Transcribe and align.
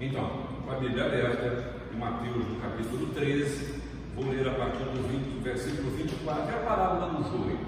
Então, 0.00 0.30
com 0.64 0.72
a 0.72 0.76
Bíblia 0.76 1.04
aberta, 1.04 1.74
em 1.94 1.98
Mateus, 1.98 2.48
no 2.48 2.56
capítulo 2.58 3.12
13, 3.12 3.82
vou 4.16 4.30
ler 4.30 4.48
a 4.48 4.54
partir 4.54 4.84
do 4.84 5.06
20, 5.06 5.42
versículo 5.42 5.90
24, 5.90 6.50
é 6.50 6.54
a 6.54 6.62
parábola 6.62 7.12
do 7.12 7.22
joio, 7.24 7.58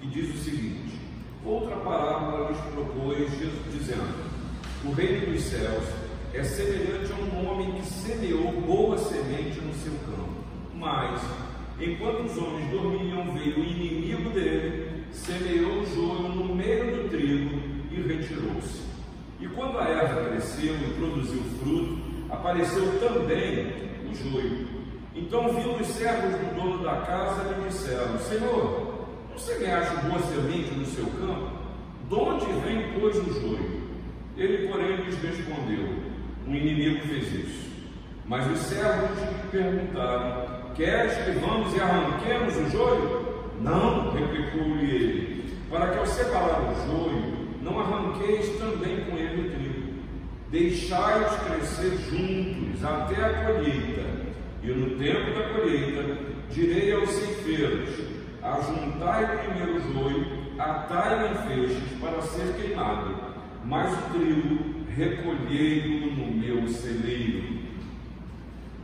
que 0.00 0.08
diz 0.08 0.34
o 0.34 0.38
seguinte: 0.42 0.98
Outra 1.44 1.76
parábola 1.76 2.50
lhes 2.50 2.58
propôs 2.74 3.30
Jesus, 3.30 3.52
dizendo: 3.70 4.28
O 4.84 4.90
reino 4.90 5.32
dos 5.32 5.40
céus 5.44 5.84
é 6.34 6.42
semelhante 6.42 7.12
a 7.12 7.36
um 7.36 7.48
homem 7.48 7.70
que 7.74 7.86
semeou 7.86 8.60
boa 8.62 8.98
semente 8.98 9.60
no 9.60 9.72
seu 9.74 9.92
campo. 10.04 10.32
Mas, 10.74 11.22
enquanto 11.78 12.24
os 12.24 12.38
homens 12.38 12.70
dormiam, 12.72 13.32
veio 13.34 13.60
o 13.60 13.64
inimigo 13.64 14.30
dele, 14.30 15.04
semeou 15.12 15.82
o 15.82 15.86
joio 15.86 16.28
no 16.34 16.56
meio 16.56 17.04
do 17.04 17.08
trigo 17.08 17.56
e 17.92 18.00
retirou-se. 18.00 18.91
E 19.42 19.48
quando 19.48 19.76
a 19.76 19.88
erva 19.88 20.30
cresceu 20.30 20.72
e 20.72 20.94
produziu 20.94 21.42
fruto, 21.58 21.98
apareceu 22.30 23.00
também 23.00 23.72
o 24.08 24.14
joio. 24.14 24.68
Então, 25.16 25.52
vindo 25.52 25.80
os 25.80 25.86
servos 25.88 26.30
do 26.38 26.54
dono 26.54 26.84
da 26.84 27.00
casa, 27.00 27.42
lhe 27.42 27.68
disseram: 27.68 28.16
Senhor, 28.20 29.08
não 29.28 29.36
semeaste 29.36 29.96
boa 30.06 30.20
semente 30.20 30.72
no 30.76 30.86
seu 30.86 31.06
campo? 31.06 31.50
De 32.08 32.14
onde 32.14 32.46
vem, 32.64 33.00
pois, 33.00 33.16
o 33.16 33.40
joio? 33.40 33.82
Ele, 34.36 34.68
porém, 34.68 34.96
lhes 34.98 35.20
respondeu: 35.20 35.88
Um 36.46 36.54
inimigo 36.54 37.04
fez 37.08 37.32
isso. 37.32 37.72
Mas 38.24 38.48
os 38.48 38.58
servos 38.60 39.18
lhe 39.18 39.48
perguntaram: 39.50 40.72
Queres 40.76 41.14
que 41.14 41.32
vamos 41.32 41.74
e 41.74 41.80
arranquemos 41.80 42.56
o 42.58 42.70
joio? 42.70 43.42
Não, 43.60 44.12
replicou-lhe 44.12 44.88
ele, 44.88 45.58
para 45.68 45.88
que 45.88 45.98
ao 45.98 46.06
separar 46.06 46.60
o 46.60 46.74
joio, 46.86 47.41
não 47.62 47.80
arranqueis 47.80 48.58
também 48.58 49.04
com 49.04 49.16
ele 49.16 49.48
o 49.48 49.50
trigo. 49.50 49.92
Deixai-os 50.50 51.34
crescer 51.42 51.96
juntos 52.10 52.84
até 52.84 53.24
a 53.24 53.46
colheita, 53.46 54.02
e 54.62 54.68
no 54.68 54.98
tempo 54.98 55.38
da 55.38 55.48
colheita 55.48 56.18
direi 56.50 56.92
aos 56.92 57.08
ceifeiros: 57.08 57.88
Ajuntai 58.42 59.38
primeiro 59.38 59.76
o 59.76 59.92
joio, 59.92 60.26
atai-o 60.58 61.32
em 61.32 61.48
feixes 61.48 61.98
para 62.00 62.20
ser 62.22 62.54
queimado, 62.54 63.14
mas 63.64 63.92
o 63.92 64.10
trigo 64.10 64.82
recolhei-o 64.94 66.10
no 66.16 66.32
meu 66.32 66.68
celeiro. 66.68 67.62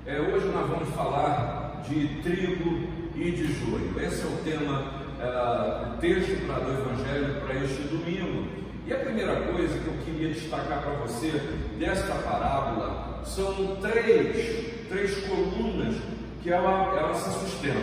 É, 0.07 0.19
hoje 0.21 0.47
nós 0.47 0.71
vamos 0.71 0.89
falar 0.95 1.83
de 1.87 2.09
trigo 2.23 2.89
e 3.15 3.31
de 3.31 3.47
joio. 3.53 3.93
Esse 4.01 4.23
é 4.23 4.27
o 4.27 4.37
tema, 4.43 4.93
é, 5.21 5.95
o 5.95 5.99
texto 5.99 6.47
para, 6.47 6.65
do 6.65 6.73
Evangelho 6.73 7.41
para 7.43 7.55
este 7.63 7.83
domingo. 7.83 8.68
E 8.89 8.93
a 8.95 8.97
primeira 8.97 9.37
coisa 9.43 9.79
que 9.79 9.87
eu 9.87 9.95
queria 10.03 10.33
destacar 10.33 10.81
para 10.81 10.93
você 10.95 11.31
desta 11.79 12.15
parábola 12.23 13.21
são 13.23 13.77
três, 13.83 14.89
três 14.89 15.15
colunas 15.27 15.95
que 16.43 16.51
ela, 16.51 16.97
ela 16.99 17.13
se 17.13 17.39
sustenta. 17.39 17.77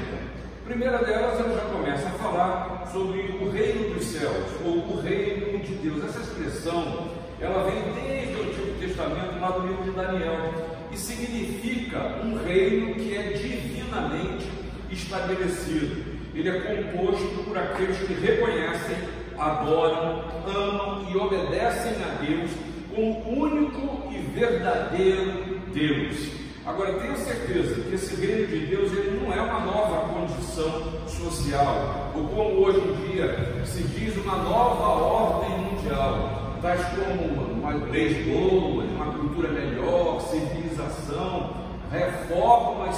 A 0.64 0.68
primeira 0.68 0.98
delas, 0.98 1.40
ela 1.40 1.54
já 1.54 1.66
começa 1.72 2.08
a 2.08 2.12
falar 2.14 2.90
sobre 2.92 3.20
o 3.40 3.52
reino 3.52 3.94
dos 3.94 4.04
céus, 4.04 4.48
ou 4.66 4.78
o 4.78 5.02
reino 5.02 5.60
de 5.60 5.76
Deus. 5.76 6.04
Essa 6.06 6.22
expressão, 6.22 7.12
ela 7.40 7.70
vem 7.70 7.84
desde 7.94 8.36
o 8.38 8.42
Antigo 8.42 8.80
Testamento, 8.80 9.40
lá 9.40 9.52
do 9.52 9.68
livro 9.68 9.84
de 9.84 9.92
Daniel, 9.92 10.54
e 10.92 10.98
significa 10.98 12.00
um 12.24 12.44
reino 12.44 12.96
que 12.96 13.16
é 13.16 13.22
divinamente 13.34 14.50
estabelecido. 14.90 16.16
Ele 16.34 16.50
é 16.50 16.60
composto 16.62 17.44
por 17.44 17.56
aqueles 17.56 17.96
que 18.00 18.14
reconhecem 18.14 18.98
adoram, 19.38 20.24
amam 20.48 21.06
e 21.12 21.18
obedecem 21.18 21.94
a 22.04 22.24
Deus 22.24 22.52
como 22.94 23.44
único 23.44 24.12
e 24.12 24.18
verdadeiro 24.18 25.60
Deus. 25.74 26.46
Agora, 26.66 26.94
tenho 26.94 27.16
certeza 27.18 27.82
que 27.82 27.94
esse 27.94 28.16
reino 28.16 28.48
de 28.48 28.66
Deus 28.66 28.92
ele 28.92 29.20
não 29.22 29.32
é 29.32 29.40
uma 29.40 29.60
nova 29.60 30.10
condição 30.14 30.94
social, 31.08 32.12
ou 32.16 32.28
como 32.30 32.66
hoje 32.66 32.80
em 32.80 33.12
dia 33.12 33.64
se 33.66 33.84
diz, 33.84 34.16
uma 34.18 34.38
nova 34.38 34.88
ordem 34.88 35.58
mundial, 35.60 36.58
tais 36.62 36.82
como 36.86 37.52
uma 37.54 37.74
leis 37.92 38.26
boas, 38.26 38.90
uma 38.90 39.14
cultura 39.14 39.50
melhor, 39.50 40.20
civilização, 40.22 41.54
reformas 41.92 42.96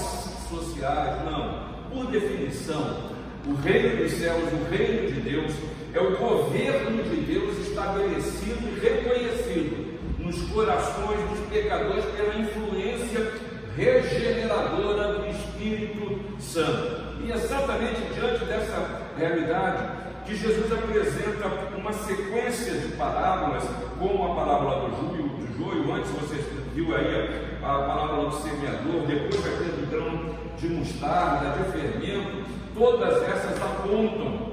sociais. 0.50 1.26
Não. 1.26 1.68
Por 1.92 2.12
definição, 2.12 3.12
o 3.46 3.54
reino 3.56 3.98
dos 3.98 4.14
céus, 4.14 4.44
o 4.54 4.70
reino 4.70 5.12
de 5.12 5.22
Deus, 5.22 5.54
é 5.94 6.00
o 6.00 6.18
governo 6.18 7.04
de 7.04 7.16
Deus 7.22 7.58
estabelecido 7.68 8.68
e 8.68 8.80
reconhecido 8.80 9.98
nos 10.20 10.42
corações 10.52 11.20
dos 11.30 11.40
pecadores 11.50 12.06
pela 12.06 12.36
influência 12.36 13.32
regeneradora 13.76 15.14
do 15.14 15.28
Espírito 15.28 16.20
Santo. 16.40 17.08
E 17.24 17.32
exatamente 17.32 18.02
diante 18.14 18.46
dessa 18.46 19.02
realidade 19.18 20.08
que 20.26 20.36
Jesus 20.36 20.72
apresenta 20.72 21.48
uma 21.78 21.94
sequência 21.94 22.74
de 22.74 22.90
parábolas, 22.96 23.64
como 23.98 24.32
a 24.32 24.36
parábola 24.36 24.90
do 24.90 24.96
joio, 24.96 25.30
do 25.30 25.58
joio 25.58 25.94
antes 25.94 26.12
você 26.12 26.44
viu 26.74 26.96
aí 26.96 27.42
a, 27.64 27.68
a 27.68 27.80
parábola 27.88 28.30
do 28.30 28.36
semeador, 28.36 29.08
depois 29.08 29.42
vai 29.42 29.52
ter 29.52 29.72
do 29.72 29.90
grão 29.90 30.36
de 30.58 30.68
mostarda, 30.70 31.58
de 31.58 31.72
fermento, 31.72 32.46
todas 32.76 33.24
essas 33.24 33.62
apontam 33.62 34.47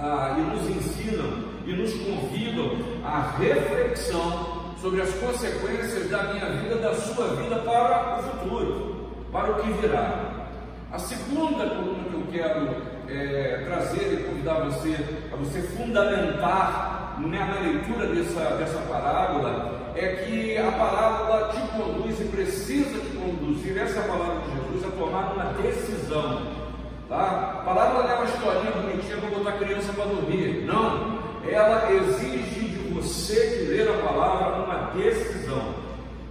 ah, 0.00 0.36
e 0.38 0.40
nos 0.40 0.76
ensinam 0.76 1.56
e 1.66 1.72
nos 1.72 1.92
convidam 1.94 2.78
à 3.04 3.32
reflexão 3.38 4.74
sobre 4.80 5.02
as 5.02 5.12
consequências 5.14 6.08
da 6.10 6.22
minha 6.32 6.46
vida, 6.60 6.76
da 6.76 6.94
sua 6.94 7.34
vida 7.36 7.56
para 7.56 8.18
o 8.18 8.22
futuro, 8.22 9.10
para 9.32 9.52
o 9.52 9.54
que 9.56 9.72
virá. 9.80 10.48
A 10.92 10.98
segunda 10.98 11.68
coluna 11.68 12.04
que 12.08 12.14
eu 12.14 12.26
quero 12.30 12.68
é, 13.08 13.64
trazer 13.66 14.12
e 14.12 14.24
convidar 14.24 14.64
você 14.64 14.96
a 15.32 15.36
você 15.36 15.60
fundamentar 15.60 17.18
na 17.18 17.60
leitura 17.60 18.06
dessa, 18.06 18.56
dessa 18.56 18.78
parábola 18.88 19.92
é 19.96 20.08
que 20.24 20.56
a 20.58 20.70
parábola 20.70 21.52
te 21.52 21.60
conduz 21.76 22.20
e 22.20 22.24
precisa 22.24 22.98
te 22.98 23.16
conduzir, 23.16 23.78
essa 23.78 24.02
palavra 24.02 24.42
de 24.42 24.56
Jesus, 24.56 24.84
a 24.84 24.96
tomar 24.96 25.32
uma 25.32 25.44
decisão 25.54 26.65
Tá? 27.08 27.60
A 27.60 27.64
palavra 27.64 28.02
não 28.02 28.10
é 28.10 28.14
uma 28.14 28.24
historinha 28.24 28.72
bonitinha 28.72 29.16
para 29.18 29.30
botar 29.30 29.52
criança 29.52 29.92
para 29.92 30.06
dormir. 30.06 30.64
Não. 30.66 31.18
Ela 31.48 31.92
exige 31.92 32.60
de 32.60 32.92
você 32.92 33.34
que 33.34 33.64
ler 33.70 33.88
a 33.88 34.06
palavra 34.08 34.64
uma 34.64 34.90
decisão. 34.90 35.74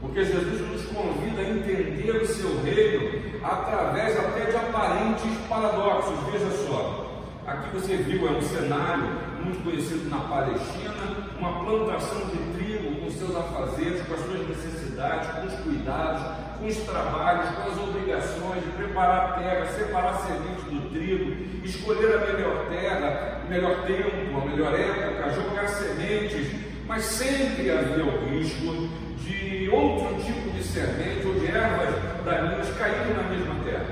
Porque 0.01 0.25
Jesus 0.25 0.61
nos 0.61 0.85
convida 0.85 1.41
a 1.41 1.49
entender 1.49 2.11
o 2.11 2.27
seu 2.27 2.61
reino 2.61 3.39
através 3.41 4.19
até 4.19 4.45
de 4.51 4.55
aparentes 4.55 5.37
paradoxos. 5.47 6.19
Veja 6.31 6.51
só. 6.67 7.05
Aqui 7.47 7.69
você 7.73 7.95
viu, 7.97 8.27
é 8.27 8.31
um 8.31 8.41
cenário 8.41 9.03
muito 9.43 9.63
conhecido 9.63 10.09
na 10.09 10.17
Palestina, 10.17 10.95
uma 11.37 11.63
plantação 11.63 12.21
de 12.27 12.37
trigo 12.57 12.99
com 12.99 13.11
seus 13.11 13.35
afazeres, 13.35 14.01
com 14.07 14.13
as 14.15 14.19
suas 14.21 14.49
necessidades, 14.49 15.29
com 15.29 15.47
os 15.47 15.53
cuidados, 15.61 16.23
com 16.57 16.65
os 16.67 16.77
trabalhos, 16.77 17.49
com 17.55 17.71
as 17.71 17.77
obrigações 17.77 18.63
de 18.63 18.71
preparar 18.71 19.29
a 19.29 19.33
terra, 19.33 19.65
separar 19.67 20.13
a 20.13 20.17
semente 20.17 20.61
do 20.69 20.89
trigo, 20.91 21.65
escolher 21.65 22.15
a 22.15 22.25
melhor 22.31 22.65
terra, 22.69 23.41
o 23.45 23.49
melhor 23.49 23.85
tempo, 23.85 24.37
a 24.37 24.45
melhor 24.45 24.73
época, 24.73 25.33
jogar 25.33 25.67
sementes, 25.67 26.47
mas 26.87 27.03
sempre 27.03 27.71
havia 27.71 28.05
o 28.05 28.29
risco 28.29 28.89
de 29.19 29.69
outro 29.69 30.21
tipo 30.23 30.49
de 30.51 30.63
semente 30.63 31.25
ou 31.25 31.33
de 31.33 31.47
ervas 31.47 31.95
daninhas 32.23 32.69
caírem 32.77 33.13
na 33.13 33.23
mesma 33.23 33.55
terra. 33.63 33.85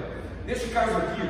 Neste 0.46 0.68
caso 0.68 0.98
aqui, 0.98 1.22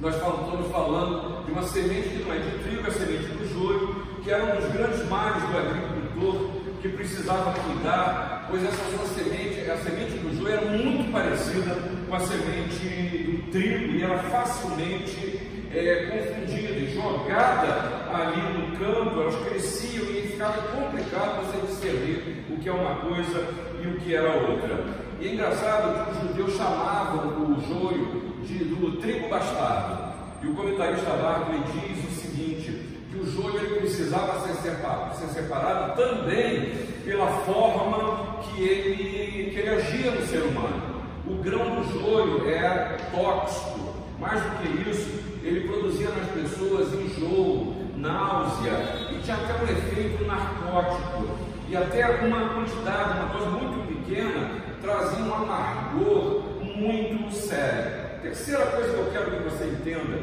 nós 0.00 0.14
estamos 0.16 0.70
falando 0.70 1.44
de 1.46 1.52
uma 1.52 1.62
semente 1.62 2.08
que 2.08 2.24
não 2.24 2.34
é 2.34 2.38
de 2.38 2.58
trigo, 2.58 2.86
é 2.86 2.90
semente 2.90 3.26
do 3.28 3.48
joio, 3.48 4.06
que 4.22 4.30
era 4.30 4.44
um 4.44 4.60
dos 4.60 4.72
grandes 4.72 5.08
males 5.08 5.42
do 5.44 5.58
agricultor 5.58 6.62
que 6.82 6.88
precisava 6.88 7.52
cuidar, 7.52 8.41
pois 8.52 8.64
essa 8.66 8.84
sua 8.84 9.06
semente, 9.06 9.70
a 9.70 9.78
semente 9.78 10.18
do 10.18 10.36
joio 10.36 10.52
era 10.54 10.66
muito 10.66 11.10
parecida 11.10 11.74
com 12.06 12.14
a 12.14 12.20
semente 12.20 12.84
do 12.84 13.50
trigo 13.50 13.94
e 13.94 14.02
era 14.02 14.18
facilmente 14.24 15.40
é, 15.72 16.06
confundida 16.10 16.72
e 16.74 16.94
jogada 16.94 18.12
ali 18.12 18.42
no 18.52 18.76
campo, 18.76 19.22
elas 19.22 19.36
cresciam 19.48 20.04
e 20.04 20.28
ficava 20.32 20.60
complicado 20.68 21.46
você 21.46 21.66
discernir 21.66 22.44
o 22.50 22.58
que 22.58 22.68
é 22.68 22.72
uma 22.72 22.96
coisa 22.96 23.48
e 23.82 23.86
o 23.86 23.96
que 23.98 24.14
era 24.14 24.34
outra. 24.34 24.84
E 25.18 25.28
é 25.28 25.32
engraçado 25.32 26.04
que 26.04 26.10
os 26.10 26.28
judeus 26.28 26.54
chamavam 26.54 27.54
o 27.54 27.60
joio 27.66 28.34
de, 28.44 28.64
do 28.64 29.00
trigo 29.00 29.30
bastardo. 29.30 30.12
E 30.42 30.46
o 30.46 30.54
comentarista 30.54 31.08
Barclay 31.08 31.62
diz 31.72 32.04
o 32.04 32.20
seguinte: 32.20 32.92
que 33.10 33.18
o 33.18 33.24
joio 33.24 33.56
ele 33.56 33.80
precisava 33.80 34.46
ser 34.46 34.54
separado, 34.56 35.16
ser 35.16 35.28
separado 35.28 35.96
também 35.96 36.74
pela 37.02 37.26
forma 37.44 38.31
que 38.42 38.62
ele, 38.62 39.50
que 39.50 39.58
ele 39.58 39.68
agia 39.70 40.10
no 40.10 40.26
ser 40.26 40.42
humano. 40.42 41.02
O 41.26 41.34
grão 41.42 41.76
do 41.76 41.84
joio 41.92 42.48
era 42.48 42.96
tóxico, 43.14 43.94
mais 44.18 44.40
do 44.42 44.50
que 44.58 44.90
isso, 44.90 45.10
ele 45.42 45.68
produzia 45.68 46.08
nas 46.10 46.28
pessoas 46.30 46.92
enjoo, 46.92 47.74
náusea 47.96 48.72
e 49.10 49.18
tinha 49.22 49.36
até 49.36 49.54
um 49.54 49.64
efeito 49.64 50.24
narcótico. 50.24 51.38
e 51.68 51.76
até 51.76 52.06
uma 52.24 52.50
quantidade, 52.50 53.18
uma 53.18 53.28
coisa 53.30 53.50
muito 53.50 53.86
pequena, 53.86 54.50
trazia 54.82 55.24
um 55.24 55.34
amargor 55.34 56.42
muito 56.60 57.32
sério. 57.32 58.20
Terceira 58.20 58.66
coisa 58.66 58.92
que 58.92 58.98
eu 58.98 59.10
quero 59.12 59.30
que 59.30 59.42
você 59.44 59.64
entenda, 59.64 60.18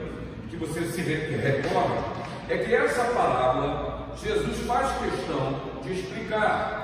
que 0.49 0.57
você 0.57 0.81
se 0.83 1.01
recorde, 1.01 2.03
é 2.49 2.57
que 2.57 2.73
essa 2.73 3.03
parábola 3.05 4.09
Jesus 4.21 4.59
faz 4.67 4.91
questão 4.97 5.61
de 5.81 5.93
explicar. 5.93 6.78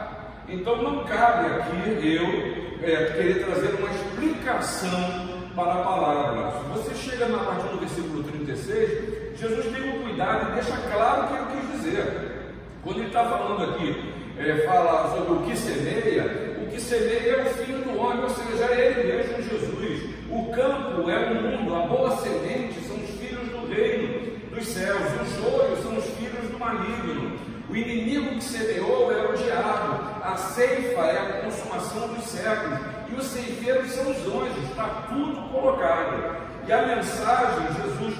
Então 0.47 0.81
não 0.81 1.03
cabe 1.05 1.47
aqui 1.47 2.15
eu 2.15 2.87
é, 2.87 3.05
querer 3.13 3.45
trazer 3.45 3.75
uma 3.75 3.89
explicação 3.89 5.35
para 5.55 5.73
a 5.73 5.83
palavra. 5.83 6.51
Se 6.51 6.79
você 6.79 7.09
chega 7.09 7.27
na 7.27 7.39
partir 7.39 7.67
do 7.69 7.79
versículo 7.79 8.23
36, 8.23 9.39
Jesus 9.39 9.65
tem 9.73 9.89
um 9.89 10.03
cuidado 10.03 10.51
e 10.51 10.53
deixa 10.53 10.77
claro 10.91 11.23
o 11.23 11.27
que 11.27 11.33
ele 11.33 11.61
quis 11.61 11.71
dizer. 11.71 12.35
Quando 12.83 12.97
ele 12.97 13.07
está 13.07 13.25
falando 13.25 13.71
aqui, 13.71 14.13
é, 14.37 14.65
fala 14.67 15.15
sobre 15.15 15.33
o 15.33 15.41
que 15.41 15.57
semeia, 15.57 16.57
o 16.61 16.67
que 16.69 16.79
semeia 16.79 17.31
é 17.31 17.41
o 17.41 17.45
filho 17.45 17.79
do 17.79 17.97
homem, 17.97 18.23
ou 18.23 18.29
seja, 18.29 18.65
é 18.65 18.87
ele 18.87 19.13
mesmo 19.13 19.41
Jesus. 19.41 20.09
O 20.29 20.51
campo 20.51 21.09
é 21.09 21.31
o 21.31 21.35
mundo, 21.35 21.75
a 21.75 21.87
boa 21.87 22.17
semente 22.17 22.79
são 22.81 22.97
os 22.97 23.09
filhos 23.11 23.47
do 23.49 23.67
reino 23.73 24.35
dos 24.53 24.67
céus, 24.67 25.01
os 25.21 25.35
joios 25.41 25.79
são 25.79 25.97
os 25.97 26.05
filhos 26.17 26.49
do 26.51 26.59
maligno. 26.59 27.39
O 27.69 27.75
inimigo 27.75 28.35
que 28.35 28.43
semeou 28.43 29.11
é 29.11 29.25
o 29.25 29.33
diabo, 29.33 30.14
a 30.25 30.37
ceifa 30.37 31.01
é 31.01 31.17
a 31.19 31.41
consumação 31.43 32.07
dos 32.07 32.25
séculos, 32.25 32.79
e 33.09 33.15
os 33.15 33.25
ceifeiros 33.25 33.91
são 33.91 34.09
os 34.09 34.17
anjos, 34.17 34.63
está 34.69 35.05
tudo 35.07 35.49
colocado. 35.49 36.45
E 36.67 36.73
a 36.73 36.81
mensagem, 36.87 37.67
Jesus 37.83 38.15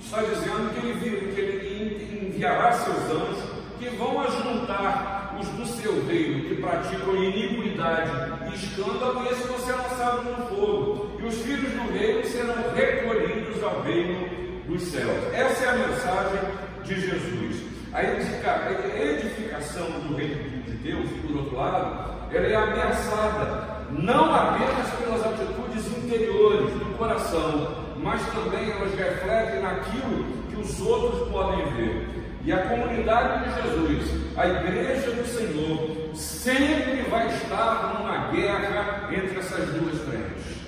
está 0.00 0.22
dizendo 0.22 0.72
que 0.72 0.86
ele, 0.86 1.34
que 1.34 1.40
ele 1.40 2.28
enviará 2.28 2.72
seus 2.72 2.96
anjos 3.10 3.42
que 3.78 3.88
vão 3.90 4.20
ajuntar 4.20 5.36
os 5.40 5.48
do 5.48 5.66
seu 5.66 6.06
reino 6.06 6.48
que 6.48 6.62
praticam 6.62 7.16
iniquidade 7.16 8.10
e 8.50 8.54
escândalo, 8.54 9.24
e 9.24 9.28
esses 9.32 9.46
vão 9.46 9.58
ser 9.58 9.72
lançados 9.72 10.24
no 10.24 10.46
fogo, 10.46 11.18
e 11.20 11.26
os 11.26 11.34
filhos 11.42 11.72
do 11.72 11.92
reino 11.92 12.24
serão 12.24 12.54
recolhidos 12.72 13.62
ao 13.64 13.82
reino 13.82 14.28
dos 14.66 14.82
céus. 14.82 15.34
Essa 15.34 15.64
é 15.64 15.68
a 15.68 15.72
mensagem 15.72 16.40
de 16.84 17.00
Jesus. 17.00 17.68
A 17.92 18.04
edificação 18.04 19.86
do 20.00 20.14
reino 20.14 20.47
de 20.78 20.90
Deus, 20.90 21.08
por 21.26 21.36
outro 21.36 21.56
lado, 21.56 22.14
ela 22.32 22.46
é 22.46 22.54
ameaçada 22.54 23.78
não 23.90 24.34
apenas 24.34 24.90
pelas 24.98 25.24
atitudes 25.24 25.86
interiores 25.96 26.72
do 26.74 26.96
coração, 26.96 27.74
mas 28.02 28.20
também 28.32 28.70
elas 28.70 28.94
refletem 28.94 29.62
naquilo 29.62 30.24
que 30.48 30.60
os 30.60 30.80
outros 30.80 31.28
podem 31.30 31.64
ver. 31.72 32.06
E 32.44 32.52
a 32.52 32.58
comunidade 32.58 33.44
de 33.44 33.62
Jesus, 33.62 34.36
a 34.36 34.46
igreja 34.46 35.10
do 35.10 35.26
Senhor, 35.26 36.14
sempre 36.14 37.02
vai 37.10 37.26
estar 37.28 37.98
numa 37.98 38.28
guerra 38.28 39.08
entre 39.12 39.38
essas 39.38 39.68
duas 39.70 39.98
frentes. 40.02 40.58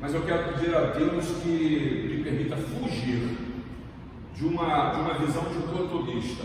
Mas 0.00 0.14
eu 0.14 0.22
quero 0.22 0.52
pedir 0.52 0.74
a 0.74 0.80
Deus 0.80 1.26
que 1.42 2.14
me 2.16 2.24
permita 2.24 2.56
fugir 2.56 3.36
de 4.34 4.46
uma, 4.46 4.90
de 4.90 5.00
uma 5.00 5.14
visão 5.14 5.44
dicotomista, 5.44 6.44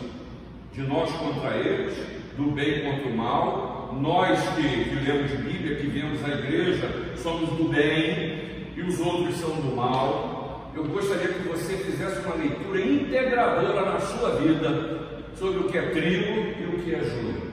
de 0.74 0.82
nós 0.82 1.10
contra 1.12 1.56
eles, 1.56 1.98
do 2.38 2.52
bem 2.52 2.84
contra 2.84 3.08
o 3.08 3.18
mal, 3.18 3.98
nós 4.00 4.40
que, 4.56 4.62
que 4.62 4.96
lemos 5.06 5.32
Bíblia, 5.32 5.76
que 5.78 5.88
vemos 5.88 6.24
a 6.24 6.30
igreja, 6.30 6.90
somos 7.18 7.50
do 7.52 7.70
bem 7.70 8.72
e 8.76 8.82
os 8.82 9.00
outros 9.00 9.36
são 9.38 9.50
do 9.52 9.76
mal. 9.76 10.72
Eu 10.76 10.84
gostaria 10.86 11.30
que 11.30 11.48
você 11.48 11.78
fizesse 11.78 12.20
uma 12.26 12.36
leitura 12.36 12.82
integradora 12.82 13.94
na 13.94 14.00
sua 14.00 14.36
vida 14.36 15.00
sobre 15.36 15.60
o 15.60 15.64
que 15.70 15.78
é 15.78 15.90
trigo 15.92 16.62
e 16.62 16.76
o 16.76 16.84
que 16.84 16.96
é 16.96 17.00
joio. 17.00 17.46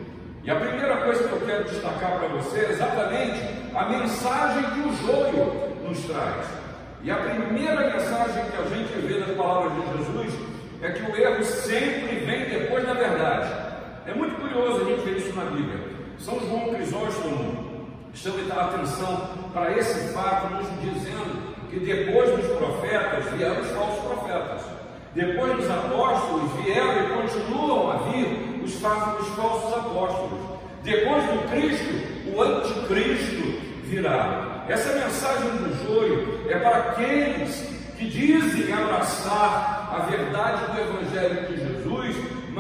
E 0.45 0.51
a 0.51 0.57
primeira 0.57 0.97
coisa 0.97 1.29
que 1.29 1.33
eu 1.33 1.41
quero 1.47 1.65
destacar 1.65 2.19
para 2.19 2.29
você 2.29 2.61
é 2.61 2.71
exatamente 2.71 3.41
a 3.75 3.89
mensagem 3.89 4.65
que 4.71 4.81
o 4.81 4.97
joio 5.07 5.79
nos 5.89 6.01
traz. 6.05 6.47
E 7.05 7.11
a 7.11 7.17
primeira 7.17 7.93
mensagem 7.93 8.45
que 8.51 8.57
a 8.57 8.77
gente 8.77 9.07
vê 9.07 9.21
nas 9.21 9.37
palavras 9.37 9.73
de 9.75 9.99
Jesus 9.99 10.35
é 10.83 10.91
que 10.91 11.03
o 11.03 11.17
erro 11.17 11.45
sempre 11.45 12.17
vem 12.17 12.45
depois 12.49 12.85
da 12.85 12.95
verdade. 12.95 13.72
É 14.05 14.15
muito 14.15 14.35
curioso 14.41 14.83
a 14.83 14.85
gente 14.85 15.03
ver 15.03 15.17
isso 15.17 15.33
na 15.37 15.45
Bíblia. 15.45 15.79
São 16.19 16.41
João 16.41 16.75
Crisóstomo 16.75 17.87
chama 18.13 18.55
a 18.55 18.65
atenção 18.67 19.29
para 19.53 19.79
esse 19.79 20.13
fato, 20.13 20.55
nos 20.55 20.67
dizendo 20.81 21.55
que 21.71 21.79
depois 21.79 22.31
dos 22.37 22.47
profetas 22.59 23.25
vieram 23.33 23.61
os 23.61 23.69
falsos 23.69 24.05
profetas. 24.05 24.63
Depois 25.15 25.57
dos 25.57 25.71
apóstolos 25.71 26.51
vieram 26.65 27.05
e 27.05 27.23
continuam 27.23 27.93
a 27.93 27.97
vir 28.11 28.61
os 28.65 28.75
falsos 28.81 29.73
apóstolos. 29.73 30.41
Depois 30.83 31.23
do 31.25 31.49
Cristo, 31.51 32.35
o 32.35 32.43
anticristo 32.43 33.61
virá. 33.85 34.65
Essa 34.69 34.95
mensagem 34.95 35.49
do 35.51 35.87
joio 35.87 36.51
é 36.51 36.59
para 36.59 36.77
aqueles 36.77 37.69
que 37.97 38.07
dizem 38.07 38.73
abraçar 38.73 39.91
a 39.93 40.07
verdade 40.11 40.73
do 40.73 40.81
Evangelho 40.81 41.47
de 41.47 41.57
Jesus, 41.57 41.72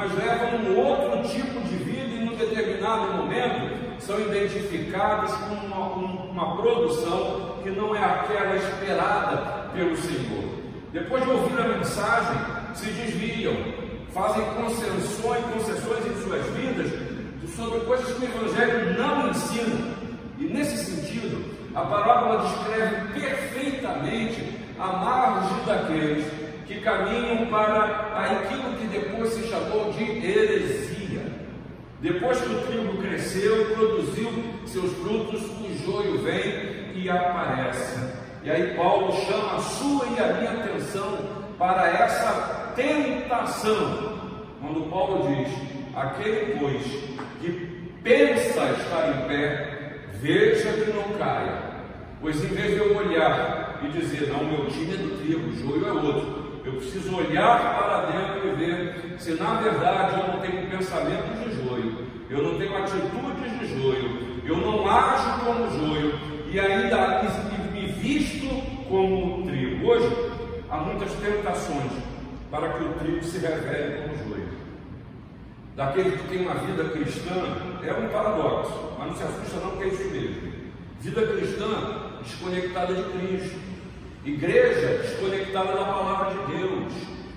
mas 0.02 0.12
levam 0.14 0.58
um 0.58 0.76
outro 0.76 1.28
tipo 1.28 1.60
de 1.60 1.76
vida 1.76 2.08
e, 2.08 2.24
em 2.24 2.28
um 2.28 2.36
determinado 2.36 3.12
momento, 3.14 4.00
são 4.00 4.18
identificados 4.20 5.32
com 5.32 5.54
uma, 5.54 5.86
uma 5.94 6.56
produção 6.56 7.58
que 7.62 7.70
não 7.70 7.94
é 7.94 8.02
aquela 8.02 8.56
esperada 8.56 9.70
pelo 9.72 9.96
Senhor. 9.96 10.42
Depois 10.92 11.22
de 11.22 11.30
ouvir 11.30 11.60
a 11.60 11.68
mensagem, 11.68 12.36
se 12.74 12.86
desviam, 12.86 13.54
fazem 14.12 14.44
concessões, 14.56 15.44
concessões 15.52 16.06
em 16.06 16.22
suas 16.22 16.46
vidas 16.56 16.90
sobre 17.54 17.80
coisas 17.80 18.12
que 18.16 18.24
o 18.24 18.28
Evangelho 18.28 18.98
não 18.98 19.30
ensina. 19.30 19.94
E 20.38 20.44
nesse 20.44 20.78
sentido, 20.78 21.44
a 21.76 21.82
parábola 21.82 22.42
descreve 22.42 23.20
perfeitamente 23.20 24.58
a 24.80 24.86
margem 24.88 25.64
daqueles 25.64 26.24
que 26.24 26.41
caminham 26.82 27.46
para 27.46 28.12
aquilo 28.14 28.74
que 28.78 28.86
depois 28.86 29.30
se 29.30 29.48
chamou 29.48 29.92
de 29.92 30.04
heresia. 30.04 31.22
Depois 32.00 32.40
que 32.40 32.52
o 32.52 32.60
trigo 32.62 32.96
cresceu, 32.98 33.66
produziu 33.74 34.30
seus 34.66 34.92
frutos, 34.98 35.42
o 35.42 35.84
joio 35.84 36.18
vem 36.22 36.92
e 36.94 37.08
aparece. 37.08 37.98
E 38.44 38.50
aí 38.50 38.74
Paulo 38.74 39.12
chama 39.12 39.54
a 39.56 39.60
sua 39.60 40.06
e 40.06 40.20
a 40.20 40.32
minha 40.34 40.50
atenção 40.50 41.18
para 41.58 41.88
essa 41.88 42.72
tentação. 42.74 44.18
Quando 44.60 44.90
Paulo 44.90 45.28
diz: 45.28 45.48
aquele, 45.94 46.58
pois, 46.58 46.82
que 47.40 47.90
pensa 48.02 48.64
estar 48.72 49.08
em 49.10 49.28
pé, 49.28 49.98
veja 50.20 50.72
que 50.72 50.92
não 50.92 51.16
caia. 51.18 51.72
Pois 52.20 52.42
em 52.44 52.48
vez 52.48 52.74
de 52.74 52.78
eu 52.78 52.96
olhar 52.96 53.80
e 53.82 53.88
dizer, 53.88 54.28
não, 54.28 54.44
meu 54.44 54.66
time 54.66 54.94
é 54.94 54.96
do 54.96 55.18
trigo, 55.18 55.48
o 55.48 55.56
joio 55.56 55.88
é 55.88 55.92
outro, 55.92 56.41
eu 56.64 56.72
preciso 56.74 57.16
olhar 57.16 57.76
para 57.76 58.06
dentro 58.06 58.48
e 58.48 58.54
ver 58.54 59.16
se 59.18 59.32
na 59.32 59.54
verdade 59.54 60.20
eu 60.20 60.26
não 60.28 60.40
tenho 60.40 60.70
pensamentos 60.70 61.38
de 61.40 61.62
joio, 61.62 62.06
eu 62.30 62.42
não 62.42 62.58
tenho 62.58 62.76
atitudes 62.76 63.58
de 63.58 63.80
joio, 63.80 64.42
eu 64.44 64.56
não 64.56 64.88
ajo 64.88 65.44
como 65.44 65.70
joio 65.70 66.14
e 66.50 66.60
ainda 66.60 67.22
me 67.72 67.86
visto 67.86 68.48
como 68.88 69.46
trigo. 69.46 69.86
Hoje 69.86 70.08
há 70.70 70.76
muitas 70.78 71.12
tentações 71.14 71.92
para 72.50 72.68
que 72.74 72.84
o 72.84 72.92
trigo 72.94 73.24
se 73.24 73.38
revele 73.38 74.02
como 74.02 74.28
joio. 74.28 74.48
Daquele 75.74 76.18
que 76.18 76.28
tem 76.28 76.42
uma 76.42 76.54
vida 76.54 76.84
cristã 76.90 77.32
é 77.82 77.92
um 77.94 78.08
paradoxo. 78.08 78.92
Mas 78.98 79.08
não 79.08 79.16
se 79.16 79.22
assusta 79.22 79.60
não, 79.60 79.76
que 79.78 79.84
é 79.84 79.88
isso 79.88 80.04
mesmo. 80.10 80.52
Vida 81.00 81.26
cristã 81.26 82.20
desconectada 82.22 82.94
de 82.94 83.02
Cristo. 83.04 83.71
Igreja 84.24 85.02
desconectada 85.02 85.72
da 85.72 85.84
palavra 85.84 86.30
de 86.30 86.56
Deus. 86.56 86.92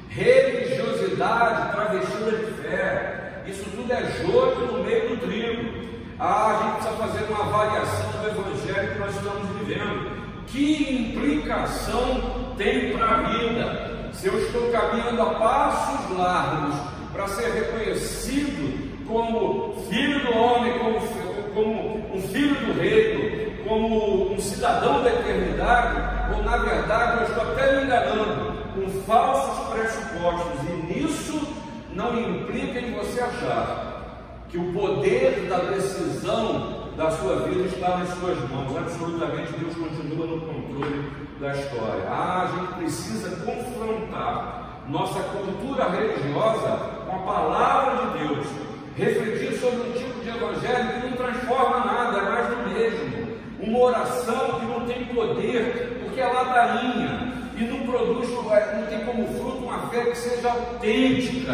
Religiosidade 0.08 1.72
travestida 1.72 2.32
de 2.32 2.52
fé. 2.62 3.44
Isso 3.48 3.66
tudo 3.72 3.92
é 3.92 4.04
jogo 4.22 4.72
no 4.72 4.84
meio 4.84 5.10
do 5.10 5.18
trigo. 5.26 5.86
Ah, 6.20 6.48
a 6.48 6.64
gente 6.64 6.74
precisa 6.76 6.96
fazer 6.96 7.34
uma 7.34 7.44
avaliação 7.44 8.12
do 8.12 8.28
evangelho 8.28 8.94
que 8.94 9.00
nós 9.00 9.16
estamos 9.16 9.50
vivendo. 9.58 10.46
Que 10.46 11.12
implicação 11.12 12.54
tem 12.56 12.96
para 12.96 13.06
a 13.06 13.22
vida? 13.24 14.12
Se 14.14 14.28
eu 14.28 14.38
estou 14.38 14.72
caminhando 14.72 15.24
a 15.24 15.34
passos 15.40 16.16
largos 16.16 16.76
para 17.12 17.28
ser 17.30 17.52
reconhecido 17.52 19.06
como 19.08 19.74
filho 19.90 20.20
do 20.20 20.38
homem, 20.38 20.78
como 20.78 21.00
como 21.56 22.14
um 22.14 22.22
filho 22.22 22.54
do 22.54 22.80
reino, 22.80 23.45
como 23.68 24.34
um 24.34 24.40
cidadão 24.40 25.04
da 25.04 25.10
eternidade, 25.10 26.34
ou 26.36 26.44
na 26.44 26.58
verdade 26.58 27.22
eu 27.22 27.28
estou 27.28 27.52
até 27.52 27.76
me 27.76 27.86
enganando 27.86 28.54
com 28.74 28.90
falsos 29.02 29.68
pressupostos, 29.70 30.70
e 30.70 30.94
nisso 30.94 31.48
não 31.94 32.18
implica 32.20 32.80
em 32.80 32.94
você 32.94 33.22
achar 33.22 33.96
que 34.50 34.58
o 34.58 34.74
poder 34.74 35.48
da 35.50 35.58
decisão 35.58 36.86
da 36.96 37.12
sua 37.12 37.38
vida 37.48 37.64
está 37.64 37.98
nas 37.98 38.10
suas 38.10 38.38
mãos. 38.50 38.76
Absolutamente 38.78 39.52
Deus 39.54 39.76
continua 39.76 40.28
no 40.28 40.42
controle 40.42 41.12
da 41.40 41.52
história. 41.52 42.04
Ah, 42.08 42.44
a 42.44 42.60
gente 42.60 42.74
precisa 42.76 43.36
confrontar 43.46 44.84
nossa 44.88 45.20
cultura 45.20 45.90
religiosa 45.90 46.80
com 47.06 47.16
a 47.16 47.20
palavra 47.20 48.06
de 48.06 48.20
Deus 48.20 48.48
refletir 48.96 49.60
sobre 49.60 49.90
um 49.90 49.92
tipo 49.92 50.22
de 50.22 50.30
evangelho 50.30 51.02
que 51.02 51.08
não 51.08 51.18
transforma 51.18 51.86
nada, 51.86 52.18
é 52.18 52.22
mais 52.22 52.48
do 52.50 52.70
mesmo. 52.70 53.25
Uma 53.60 53.80
oração 53.80 54.60
que 54.60 54.66
não 54.66 54.86
tem 54.86 55.06
poder, 55.06 56.02
porque 56.04 56.20
é 56.20 56.28
ladainha 56.28 57.34
e 57.58 57.64
não 57.64 57.86
produz, 57.86 58.30
é, 58.52 58.76
não 58.76 58.88
tem 58.88 59.06
como 59.06 59.28
fruto 59.40 59.64
uma 59.64 59.88
fé 59.88 60.06
que 60.06 60.18
seja 60.18 60.50
autêntica, 60.50 61.54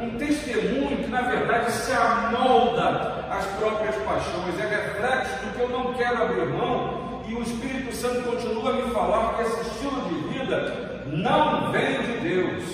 um 0.00 0.16
testemunho 0.16 0.96
que 0.96 1.10
na 1.10 1.22
verdade 1.22 1.70
se 1.70 1.92
amolda 1.92 3.26
às 3.30 3.44
próprias 3.58 3.94
paixões, 3.96 4.58
é 4.58 4.66
reflexo 4.66 5.44
do 5.44 5.54
que 5.54 5.60
eu 5.60 5.68
não 5.68 5.92
quero 5.92 6.22
abrir 6.22 6.46
mão, 6.46 7.22
e 7.28 7.34
o 7.34 7.42
Espírito 7.42 7.94
Santo 7.94 8.22
continua 8.22 8.70
a 8.70 8.72
me 8.72 8.90
falar 8.92 9.34
que 9.34 9.42
esse 9.42 9.60
estilo 9.60 10.02
de 10.08 10.38
vida 10.38 11.04
não 11.06 11.70
vem 11.70 12.02
de 12.02 12.20
Deus. 12.20 12.64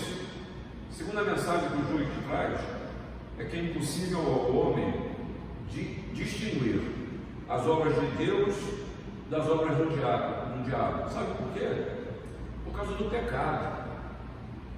Segunda 0.93 1.23
mensagem 1.23 1.69
que 1.69 1.77
o 1.77 1.87
Júlio 1.91 2.09
traz 2.29 2.61
é 3.39 3.45
que 3.45 3.57
é 3.57 3.61
impossível 3.61 4.19
ao 4.19 4.57
homem 4.57 4.95
de 5.71 5.83
distinguir 6.15 6.98
as 7.49 7.67
obras 7.67 7.95
de 7.95 8.07
Deus 8.25 8.55
das 9.31 9.49
obras 9.49 9.77
do 9.77 9.91
diabo. 9.95 10.57
Do 10.57 10.65
diabo. 10.65 11.11
Sabe 11.11 11.27
por 11.37 11.53
quê? 11.53 11.69
Por 12.65 12.73
causa 12.75 12.93
do 12.95 13.11
pecado. 13.11 13.89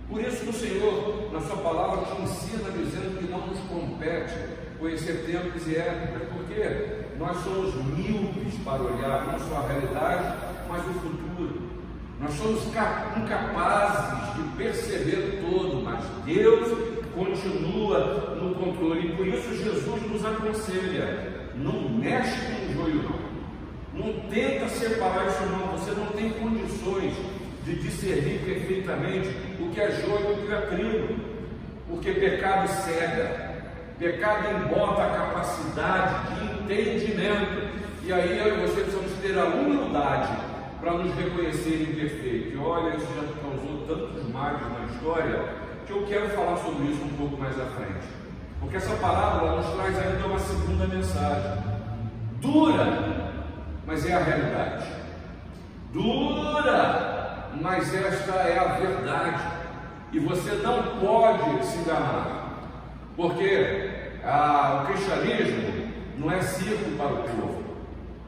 Por 0.09 0.21
isso 0.21 0.43
que 0.43 0.51
o 0.51 0.53
Senhor, 0.53 1.31
na 1.33 1.41
sua 1.41 1.57
palavra, 1.59 2.05
te 2.05 2.23
ensina 2.23 2.71
dizendo 2.71 3.19
que 3.19 3.31
não 3.31 3.47
nos 3.47 3.61
compete 3.61 4.35
conhecer 4.79 5.25
tempos 5.27 5.67
e 5.69 5.77
épocas, 5.77 6.29
porque 6.33 7.17
nós 7.19 7.37
somos 7.45 7.75
míopes 7.97 8.55
para 8.65 8.83
olhar 8.83 9.27
não 9.27 9.39
só 9.39 9.59
a 9.59 9.69
realidade, 9.69 10.37
mas 10.69 10.81
o 10.87 10.93
futuro. 10.95 11.71
Nós 12.19 12.35
somos 12.35 12.67
incapazes 12.67 14.35
de 14.35 14.43
perceber 14.57 15.43
todo, 15.43 15.83
mas 15.83 16.05
Deus 16.25 16.69
continua 17.15 18.37
no 18.41 18.55
controle. 18.55 19.09
E 19.09 19.17
por 19.17 19.27
isso 19.27 19.55
Jesus 19.55 20.11
nos 20.11 20.25
aconselha: 20.25 21.40
não 21.57 21.89
mexe 21.89 22.37
com 22.47 22.67
o 22.67 22.75
joio, 22.75 23.03
não. 23.03 23.31
Não 23.93 24.13
tenta 24.31 24.69
separar 24.69 25.27
isso, 25.27 25.43
não. 25.47 25.77
Você 25.77 25.91
não 25.93 26.07
tem 26.07 26.31
condições 26.31 27.15
de 27.65 27.75
discernir 27.77 28.41
perfeitamente 28.45 29.29
o 29.61 29.69
que 29.71 29.81
é 29.81 29.91
joio 29.91 30.31
e 30.31 30.33
o 30.33 30.47
que 30.47 30.53
é 30.53 30.61
trigo, 30.63 31.15
porque 31.89 32.13
pecado 32.13 32.69
cega, 32.69 33.63
pecado 33.99 34.65
embota 34.65 35.03
a 35.03 35.11
capacidade 35.11 36.35
de 36.35 36.75
entendimento, 36.75 37.71
e 38.03 38.13
aí 38.13 38.39
eu 38.39 38.57
e 38.57 38.67
você 38.67 38.81
precisamos 38.81 39.13
ter 39.21 39.39
a 39.39 39.45
humildade 39.45 40.37
para 40.81 40.93
nos 40.93 41.15
reconhecer 41.15 41.83
imperfeitos. 41.83 42.55
E 42.55 42.57
olha, 42.57 42.97
isso 42.97 43.07
já 43.15 43.23
causou 43.43 43.87
tantos 43.87 44.29
males 44.31 44.63
na 44.63 44.87
história 44.87 45.45
que 45.87 45.93
eu 45.93 46.07
quero 46.07 46.29
falar 46.31 46.57
sobre 46.57 46.87
isso 46.87 47.03
um 47.05 47.17
pouco 47.17 47.37
mais 47.37 47.59
à 47.61 47.67
frente. 47.67 48.07
Porque 48.61 48.77
essa 48.77 48.95
parábola 48.97 49.57
nos 49.57 49.75
traz 49.75 49.99
ainda 49.99 50.27
uma 50.27 50.39
segunda 50.39 50.87
mensagem. 50.87 51.53
Dura, 52.41 53.33
mas 53.87 54.07
é 54.07 54.15
a 54.15 54.23
realidade. 54.23 54.87
Dura, 55.93 57.49
mas 57.61 57.95
esta 57.95 58.33
é 58.33 58.59
a 58.59 58.65
verdade. 58.75 59.43
E 60.13 60.19
você 60.19 60.53
não 60.63 60.83
pode 61.01 61.65
se 61.65 61.79
enganar, 61.79 62.51
porque 63.17 64.19
ah, 64.25 64.83
o 64.83 64.87
cristianismo 64.87 65.93
não 66.19 66.31
é 66.31 66.43
circo 66.43 66.91
para 66.97 67.07
o 67.07 67.23
povo, 67.23 67.63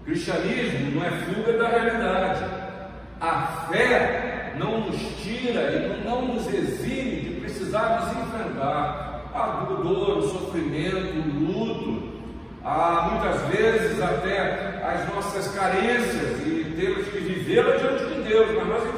o 0.01 0.05
cristianismo 0.05 0.93
não 0.93 1.05
é 1.05 1.11
fuga 1.11 1.59
da 1.59 1.69
realidade. 1.69 2.45
A 3.21 3.67
fé 3.69 4.55
não 4.57 4.81
nos 4.81 5.01
tira 5.23 5.73
e 5.73 6.05
não 6.05 6.27
nos 6.27 6.47
exime 6.53 7.21
de 7.21 7.41
precisarmos 7.41 8.11
enfrentar 8.17 9.01
a 9.35 9.67
dor, 9.83 10.19
o 10.19 10.23
sofrimento, 10.23 10.97
o 10.97 11.53
luto, 11.53 12.03
a, 12.65 13.11
muitas 13.11 13.41
vezes 13.49 14.01
até 14.01 14.83
as 14.85 15.15
nossas 15.15 15.49
carências 15.55 16.41
e 16.47 16.75
temos 16.77 17.09
que 17.09 17.19
vivê-la 17.19 17.77
diante 17.77 18.05
de 18.07 18.23
Deus, 18.23 18.49
mas 18.57 18.69
nós 18.69 18.93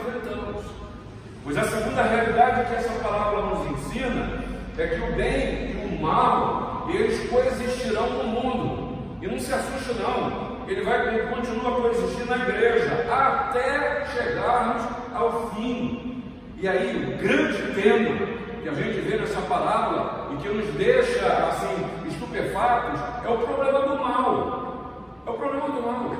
Pois 1.44 1.58
a 1.58 1.64
segunda 1.64 2.02
realidade 2.02 2.68
que 2.70 2.74
essa 2.74 2.92
palavra 3.02 3.42
nos 3.42 3.70
ensina 3.72 4.42
é 4.78 4.86
que 4.86 5.00
o 5.02 5.14
bem 5.14 5.72
e 5.72 5.94
o 5.94 6.00
mal, 6.00 6.88
eles 6.90 7.28
coexistirão 7.28 8.08
no 8.08 8.24
mundo. 8.24 9.18
E 9.20 9.26
não 9.26 9.38
se 9.38 9.52
assuste 9.52 9.92
não, 10.00 10.66
ele 10.66 10.82
vai 10.82 11.28
continuar 11.28 11.68
a 11.68 11.80
coexistir 11.82 12.26
na 12.26 12.36
igreja 12.36 12.94
até 13.10 14.06
chegarmos 14.06 14.82
ao 15.12 15.50
fim. 15.50 16.22
E 16.56 16.66
aí, 16.66 17.12
o 17.12 17.18
grande 17.18 17.74
tema 17.74 18.43
que 18.64 18.70
a 18.70 18.72
gente 18.72 18.98
vê 19.00 19.18
nessa 19.18 19.42
palavra 19.42 20.32
e 20.32 20.36
que 20.38 20.48
nos 20.48 20.66
deixa 20.74 21.26
assim 21.26 22.08
estupefatos 22.08 22.98
é 23.22 23.28
o 23.28 23.36
problema 23.36 23.80
do 23.80 23.96
mal. 23.96 25.22
É 25.26 25.30
o 25.30 25.34
problema 25.34 25.66
do 25.66 25.82
mal. 25.82 26.16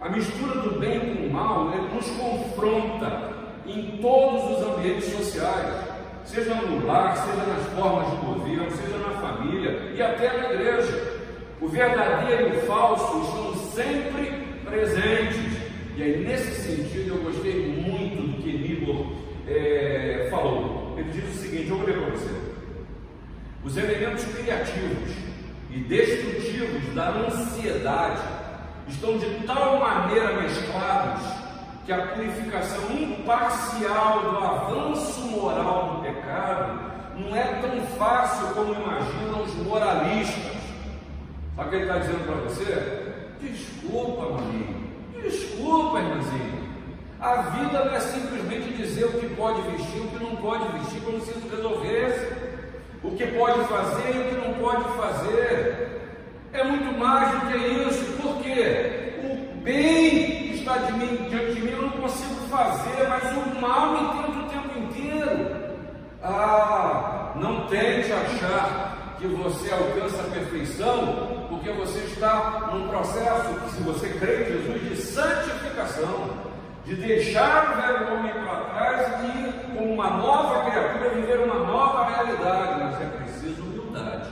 A 0.00 0.08
mistura 0.08 0.60
do 0.60 0.78
bem 0.78 1.00
com 1.00 1.26
o 1.26 1.32
mal 1.32 1.72
ele 1.72 1.92
nos 1.92 2.08
confronta 2.10 3.32
em 3.66 3.98
todos 4.00 4.58
os 4.58 4.66
ambientes 4.68 5.06
sociais, 5.06 5.74
seja 6.24 6.54
no 6.54 6.86
lar, 6.86 7.16
seja 7.16 7.44
nas 7.44 7.66
formas 7.74 8.10
de 8.12 8.16
governo, 8.24 8.70
seja 8.70 8.98
na 8.98 9.20
família 9.20 9.92
e 9.92 10.00
até 10.00 10.38
na 10.38 10.52
igreja. 10.52 11.16
O 11.60 11.66
verdadeiro 11.66 12.54
e 12.54 12.58
o 12.58 12.60
falso 12.60 13.22
estão 13.22 13.54
sempre 13.72 14.46
presentes. 14.64 15.56
E 15.96 16.02
aí, 16.02 16.24
nesse 16.24 16.62
sentido, 16.62 17.16
eu 17.16 17.24
gostei 17.24 17.82
muito 17.82 18.25
Ele 21.06 21.20
diz 21.20 21.36
o 21.36 21.38
seguinte: 21.40 21.70
eu 21.70 21.76
vou 21.76 21.86
ler 21.86 21.98
para 21.98 22.10
você. 22.10 22.34
Os 23.64 23.76
elementos 23.76 24.24
criativos 24.24 25.12
e 25.70 25.78
destrutivos 25.80 26.94
da 26.94 27.10
ansiedade 27.10 28.22
estão 28.88 29.18
de 29.18 29.46
tal 29.46 29.78
maneira 29.78 30.40
mesclados 30.40 31.22
que 31.84 31.92
a 31.92 32.06
purificação 32.08 32.90
imparcial 32.92 34.20
do 34.20 34.38
avanço 34.38 35.20
moral 35.22 35.96
do 35.96 36.02
pecado 36.02 36.80
não 37.16 37.36
é 37.36 37.44
tão 37.60 37.80
fácil 37.96 38.48
como 38.48 38.74
imaginam 38.74 39.42
os 39.42 39.54
moralistas. 39.54 40.56
Sabe 41.54 41.68
o 41.68 41.70
que 41.70 41.76
ele 41.76 41.84
está 41.84 41.98
dizendo 41.98 42.26
para 42.26 42.34
você? 42.42 43.14
Desculpa, 43.40 44.30
maninho. 44.30 44.86
Desculpa, 45.22 45.98
irmãzinho. 46.00 46.55
A 47.20 47.36
vida 47.42 47.84
não 47.84 47.94
é 47.94 48.00
simplesmente 48.00 48.74
dizer 48.74 49.04
o 49.04 49.12
que 49.12 49.26
pode 49.34 49.62
vestir, 49.70 50.00
o 50.00 50.08
que 50.08 50.22
não 50.22 50.36
pode 50.36 50.68
vestir, 50.78 51.00
como 51.00 51.20
se 51.20 51.30
isso 51.30 51.48
resolvesse. 51.48 52.26
O 53.02 53.10
que 53.12 53.26
pode 53.28 53.64
fazer 53.64 54.14
e 54.14 54.18
o 54.18 54.28
que 54.28 54.46
não 54.46 54.54
pode 54.54 54.84
fazer. 54.96 55.86
É 56.52 56.64
muito 56.64 56.98
mais 56.98 57.30
do 57.30 57.46
que 57.46 57.56
isso. 57.56 58.22
Por 58.22 58.42
quê? 58.42 59.14
O 59.22 59.60
bem 59.62 60.54
está 60.54 60.76
de 60.78 60.92
mim, 60.92 61.28
diante 61.30 61.54
de 61.54 61.60
mim, 61.62 61.72
eu 61.72 61.82
não 61.82 61.90
consigo 61.90 62.34
fazer, 62.50 63.08
mas 63.08 63.22
o 63.32 63.60
mal 63.60 63.96
tenta 64.12 64.38
o 64.38 64.48
tempo 64.48 64.78
inteiro. 64.78 65.56
Ah, 66.22 67.32
não 67.36 67.66
tente 67.66 68.12
achar 68.12 69.16
que 69.18 69.26
você 69.26 69.72
alcança 69.72 70.20
a 70.20 70.30
perfeição, 70.30 71.46
porque 71.48 71.70
você 71.72 72.00
está 72.00 72.70
num 72.72 72.88
processo, 72.88 73.70
se 73.74 73.82
você 73.82 74.08
crê 74.10 74.42
em 74.42 74.46
Jesus, 74.46 74.88
de 74.88 74.96
santificação, 74.96 76.45
de 76.86 76.94
deixar 76.94 77.72
o 77.72 77.82
velho 77.82 78.14
homem 78.14 78.32
para 78.32 78.60
trás 78.66 79.24
e 79.24 79.38
ir 79.40 79.52
como 79.64 79.92
uma 79.94 80.08
nova 80.10 80.70
criatura, 80.70 81.10
viver 81.10 81.40
uma 81.40 81.58
nova 81.58 82.04
realidade, 82.04 82.80
mas 82.80 83.00
é 83.02 83.06
preciso 83.06 83.60
humildade 83.62 84.30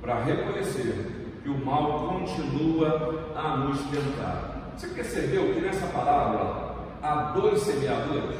para 0.00 0.22
reconhecer 0.22 1.40
que 1.42 1.48
o 1.48 1.66
mal 1.66 2.06
continua 2.08 3.32
a 3.34 3.56
nos 3.56 3.80
tentar. 3.86 4.70
Você 4.76 4.86
percebeu 4.88 5.52
que 5.52 5.60
nessa 5.60 5.86
palavra 5.88 6.76
há 7.02 7.32
dois 7.32 7.60
semeadores, 7.60 8.38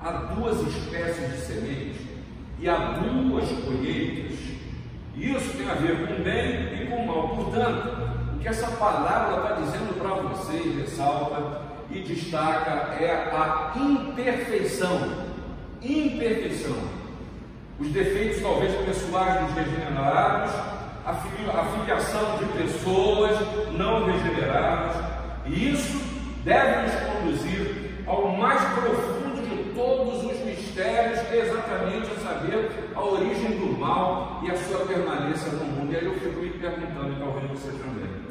há 0.00 0.10
duas 0.10 0.60
espécies 0.60 1.30
de 1.30 1.38
sementes 1.38 2.02
e 2.58 2.68
há 2.68 2.98
duas 2.98 3.48
colheitas. 3.64 4.38
Isso 5.16 5.56
tem 5.56 5.70
a 5.70 5.74
ver 5.74 6.08
com 6.08 6.14
o 6.14 6.24
bem 6.24 6.82
e 6.82 6.86
com 6.88 6.96
o 6.96 7.06
mal. 7.06 7.28
Portanto, 7.36 8.34
o 8.34 8.38
que 8.40 8.48
essa 8.48 8.66
palavra 8.72 9.36
está 9.36 9.60
dizendo 9.60 9.96
para 10.00 10.14
você, 10.14 10.80
ressalta 10.80 11.63
e 11.90 12.00
destaca, 12.00 12.94
é 13.02 13.10
a 13.32 13.72
imperfeição. 13.76 15.24
Imperfeição. 15.82 16.76
Os 17.78 17.88
defeitos, 17.88 18.40
talvez 18.40 18.74
pessoais 18.86 19.46
dos 19.46 19.54
regenerados, 19.54 20.52
a 21.04 21.64
filiação 21.64 22.38
de 22.38 22.44
pessoas 22.62 23.38
não 23.76 24.06
regeneradas, 24.06 24.96
e 25.46 25.72
isso 25.72 26.00
deve 26.44 26.82
nos 26.82 26.94
conduzir 26.94 28.04
ao 28.06 28.28
mais 28.36 28.60
profundo 28.74 29.42
de 29.42 29.74
todos 29.74 30.24
os 30.24 30.44
mistérios, 30.44 31.20
que 31.20 31.36
é 31.36 31.40
exatamente 31.40 32.10
a 32.10 32.20
saber 32.20 32.90
a 32.94 33.02
origem 33.02 33.58
do 33.58 33.78
mal 33.78 34.40
e 34.44 34.50
a 34.50 34.56
sua 34.56 34.86
permanência 34.86 35.50
no 35.52 35.64
mundo. 35.64 35.92
E 35.92 35.96
aí 35.96 36.04
eu 36.06 36.14
fico 36.14 36.40
me 36.40 36.50
perguntando, 36.50 37.12
e 37.12 37.16
talvez 37.16 37.50
você 37.50 37.70
também. 37.72 38.24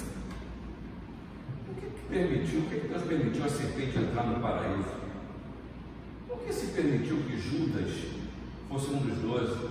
Permitiu, 2.13 2.61
que, 2.69 2.79
que 2.79 2.87
Deus 2.87 3.01
permitiu 3.03 3.43
a 3.43 3.49
serpente 3.49 3.97
entrar 3.97 4.27
no 4.27 4.39
paraíso? 4.39 4.93
Por 6.27 6.37
que 6.39 6.53
se 6.53 6.67
permitiu 6.67 7.17
que 7.27 7.37
Judas 7.37 7.91
fosse 8.69 8.91
um 8.91 8.99
dos 8.99 9.17
doze? 9.17 9.67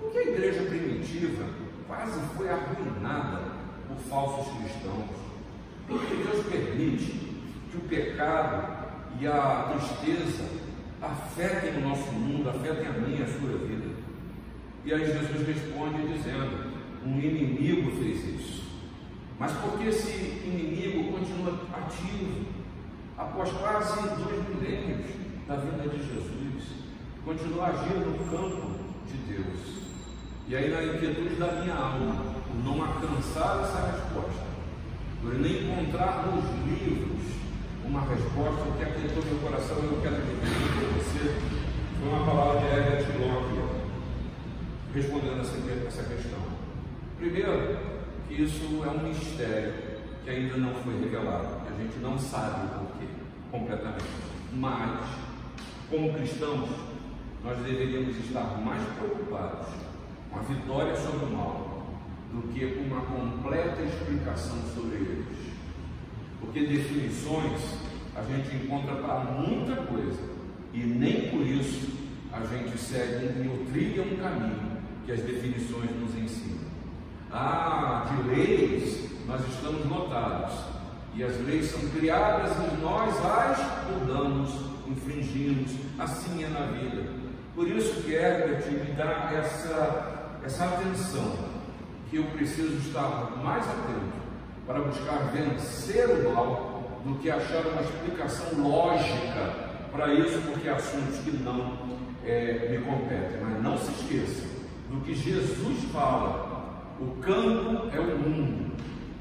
Por 0.00 0.10
que 0.10 0.18
a 0.18 0.22
igreja 0.22 0.62
primitiva 0.64 1.44
quase 1.86 2.20
foi 2.36 2.48
arruinada 2.48 3.40
por 3.86 3.96
falsos 4.08 4.52
cristãos. 4.58 5.10
Por 5.86 6.00
que 6.04 6.16
Deus 6.16 6.46
permite 6.46 7.12
que 7.70 7.76
o 7.76 7.80
pecado 7.80 8.84
e 9.20 9.26
a 9.26 9.72
tristeza 9.72 10.44
afetem 11.00 11.76
o 11.76 11.88
nosso 11.88 12.10
mundo, 12.12 12.48
afetem 12.48 12.86
a 12.86 12.92
minha 12.92 13.20
e 13.20 13.22
a 13.22 13.26
sua 13.26 13.58
vida? 13.58 13.94
E 14.84 14.92
aí 14.92 15.04
Jesus 15.04 15.46
responde 15.46 16.12
dizendo: 16.12 16.72
um 17.06 17.18
inimigo 17.18 17.90
fez 18.02 18.40
isso. 18.40 18.63
Mas 19.38 19.52
por 19.52 19.78
que 19.78 19.88
esse 19.88 20.10
inimigo 20.44 21.12
continua 21.12 21.58
ativo 21.74 22.46
após 23.18 23.50
quase 23.52 24.00
dois 24.00 24.48
milênios 24.48 25.10
da 25.48 25.56
vinda 25.56 25.88
de 25.88 25.98
Jesus? 25.98 26.64
Continua 27.24 27.66
agindo 27.66 28.16
no 28.16 28.30
campo 28.30 28.78
de 29.06 29.16
Deus. 29.32 29.84
E 30.46 30.54
aí, 30.54 30.70
na 30.70 30.84
inquietude 30.84 31.36
da 31.36 31.52
minha 31.52 31.74
alma, 31.74 32.34
não 32.64 32.84
alcançar 32.84 33.62
essa 33.62 33.92
resposta, 33.92 34.44
por 35.20 35.34
nem 35.34 35.64
encontrar 35.64 36.26
nos 36.26 36.44
livros 36.68 37.34
uma 37.84 38.00
resposta 38.00 38.64
que 38.78 38.82
aquietou 38.82 39.24
meu 39.24 39.38
coração, 39.40 39.76
eu 39.76 40.00
quero 40.00 40.16
dividir 40.16 40.68
com 40.74 40.98
você, 40.98 41.40
foi 41.98 42.08
uma 42.08 42.24
palavra 42.24 42.60
de 42.60 42.66
Herbert 42.66 43.06
Locke, 43.20 43.84
respondendo 44.94 45.40
essa 45.40 46.02
questão. 46.02 46.38
Primeiro, 47.18 47.93
que 48.28 48.42
isso 48.42 48.82
é 48.84 48.88
um 48.88 49.08
mistério 49.08 49.74
que 50.24 50.30
ainda 50.30 50.56
não 50.56 50.74
foi 50.76 50.98
revelado, 51.00 51.62
a 51.68 51.82
gente 51.82 51.98
não 51.98 52.18
sabe 52.18 52.66
o 52.66 52.78
porquê 52.78 53.06
completamente. 53.50 54.04
Mas, 54.54 55.06
como 55.90 56.14
cristãos, 56.14 56.70
nós 57.44 57.58
deveríamos 57.58 58.16
estar 58.16 58.58
mais 58.64 58.82
preocupados 58.98 59.66
com 60.30 60.38
a 60.38 60.42
vitória 60.42 60.96
sobre 60.96 61.26
o 61.26 61.30
mal 61.30 61.86
do 62.32 62.48
que 62.52 62.66
com 62.66 62.82
uma 62.82 63.02
completa 63.02 63.82
explicação 63.82 64.56
sobre 64.74 64.96
eles. 64.96 65.26
Porque 66.40 66.66
definições 66.66 67.60
a 68.16 68.22
gente 68.22 68.56
encontra 68.56 68.96
para 68.96 69.20
muita 69.24 69.76
coisa 69.82 70.22
e 70.72 70.78
nem 70.78 71.30
por 71.30 71.46
isso 71.46 71.92
a 72.32 72.44
gente 72.44 72.76
segue 72.78 73.48
ou 73.48 73.64
trilha 73.66 74.02
um 74.02 74.16
caminho 74.16 74.78
que 75.04 75.12
as 75.12 75.20
definições 75.20 75.90
nos 76.00 76.14
ensinam. 76.16 76.63
Ah, 77.36 78.06
de 78.08 78.28
leis 78.28 79.10
nós 79.26 79.40
estamos 79.48 79.84
notados 79.86 80.54
e 81.16 81.24
as 81.24 81.36
leis 81.40 81.68
são 81.68 81.80
criadas 81.90 82.52
e 82.52 82.80
nós 82.80 83.12
as 83.26 83.58
mudamos, 83.90 84.50
infringimos, 84.86 85.72
assim 85.98 86.44
é 86.44 86.48
na 86.48 86.66
vida. 86.66 87.10
Por 87.56 87.66
isso 87.66 88.02
que 88.02 88.12
Herbert 88.12 88.64
me 88.70 88.92
dá 88.92 89.32
essa, 89.34 90.38
essa 90.44 90.64
atenção, 90.64 91.32
que 92.08 92.18
eu 92.18 92.24
preciso 92.36 92.76
estar 92.86 93.32
mais 93.42 93.64
atento 93.64 94.14
para 94.64 94.80
buscar 94.80 95.32
vencer 95.32 96.08
o 96.08 96.32
mal 96.32 97.00
do 97.04 97.16
que 97.18 97.28
achar 97.28 97.66
uma 97.66 97.82
explicação 97.82 98.62
lógica 98.62 99.72
para 99.90 100.14
isso, 100.14 100.40
porque 100.42 100.68
assuntos 100.68 101.18
que 101.18 101.32
não 101.32 101.98
é, 102.24 102.68
me 102.70 102.78
competem. 102.78 103.40
Mas 103.42 103.60
não 103.60 103.76
se 103.76 103.90
esqueça 103.90 104.46
do 104.88 105.00
que 105.04 105.14
Jesus 105.14 105.84
fala: 105.92 106.53
o 107.00 107.06
campo 107.20 107.88
é 107.92 107.98
o 107.98 108.18
mundo, 108.18 108.72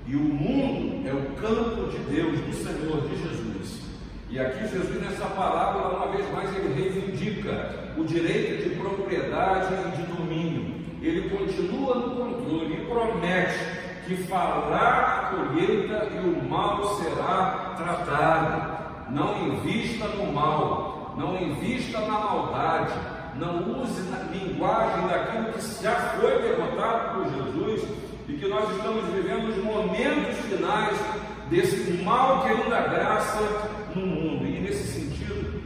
e 0.06 0.16
o 0.16 0.20
mundo 0.20 1.08
é 1.08 1.14
o 1.14 1.42
campo 1.42 1.90
de 1.90 1.98
Deus, 2.14 2.40
do 2.40 2.54
Senhor, 2.54 3.02
de 3.08 3.18
Jesus. 3.18 3.82
E 4.30 4.40
aqui 4.40 4.68
Jesus, 4.68 5.02
nessa 5.02 5.26
palavra, 5.28 5.96
uma 5.96 6.08
vez 6.08 6.32
mais, 6.32 6.50
ele 6.56 6.74
reivindica 6.74 7.94
o 7.98 8.04
direito 8.04 8.68
de 8.68 8.76
propriedade 8.76 9.74
e 9.74 9.98
de 9.98 10.04
domínio. 10.14 10.76
Ele 11.02 11.30
continua 11.30 11.96
no 11.96 12.16
controle 12.16 12.74
e 12.74 12.86
promete 12.86 13.60
que 14.08 14.16
fará 14.24 15.32
a 15.32 15.36
colheita 15.36 16.08
e 16.14 16.28
o 16.28 16.50
mal 16.50 16.96
será 16.96 17.76
tratado. 17.78 19.14
Não 19.14 19.48
invista 19.48 20.08
no 20.08 20.34
mal, 20.34 21.14
não 21.18 21.40
invista 21.40 22.00
na 22.00 22.20
maldade, 22.20 22.94
não 23.36 23.82
use 23.82 24.02
na 24.10 24.20
linguagem 24.32 25.08
daquilo 25.08 25.54
que 25.54 25.84
já 25.84 25.96
foi 26.20 26.42
derrotado 26.42 27.16
por 27.16 27.32
Jesus 27.32 27.88
e 28.28 28.33
que 28.44 28.50
nós 28.50 28.70
estamos 28.76 29.06
vivendo 29.06 29.48
os 29.48 29.64
momentos 29.64 30.38
finais 30.50 30.98
desse 31.50 32.04
mal 32.04 32.42
que 32.42 32.50
ainda 32.50 32.82
graça 32.90 33.40
no 33.96 34.06
mundo. 34.06 34.46
E 34.46 34.60
nesse 34.60 34.84
sentido, 34.84 35.62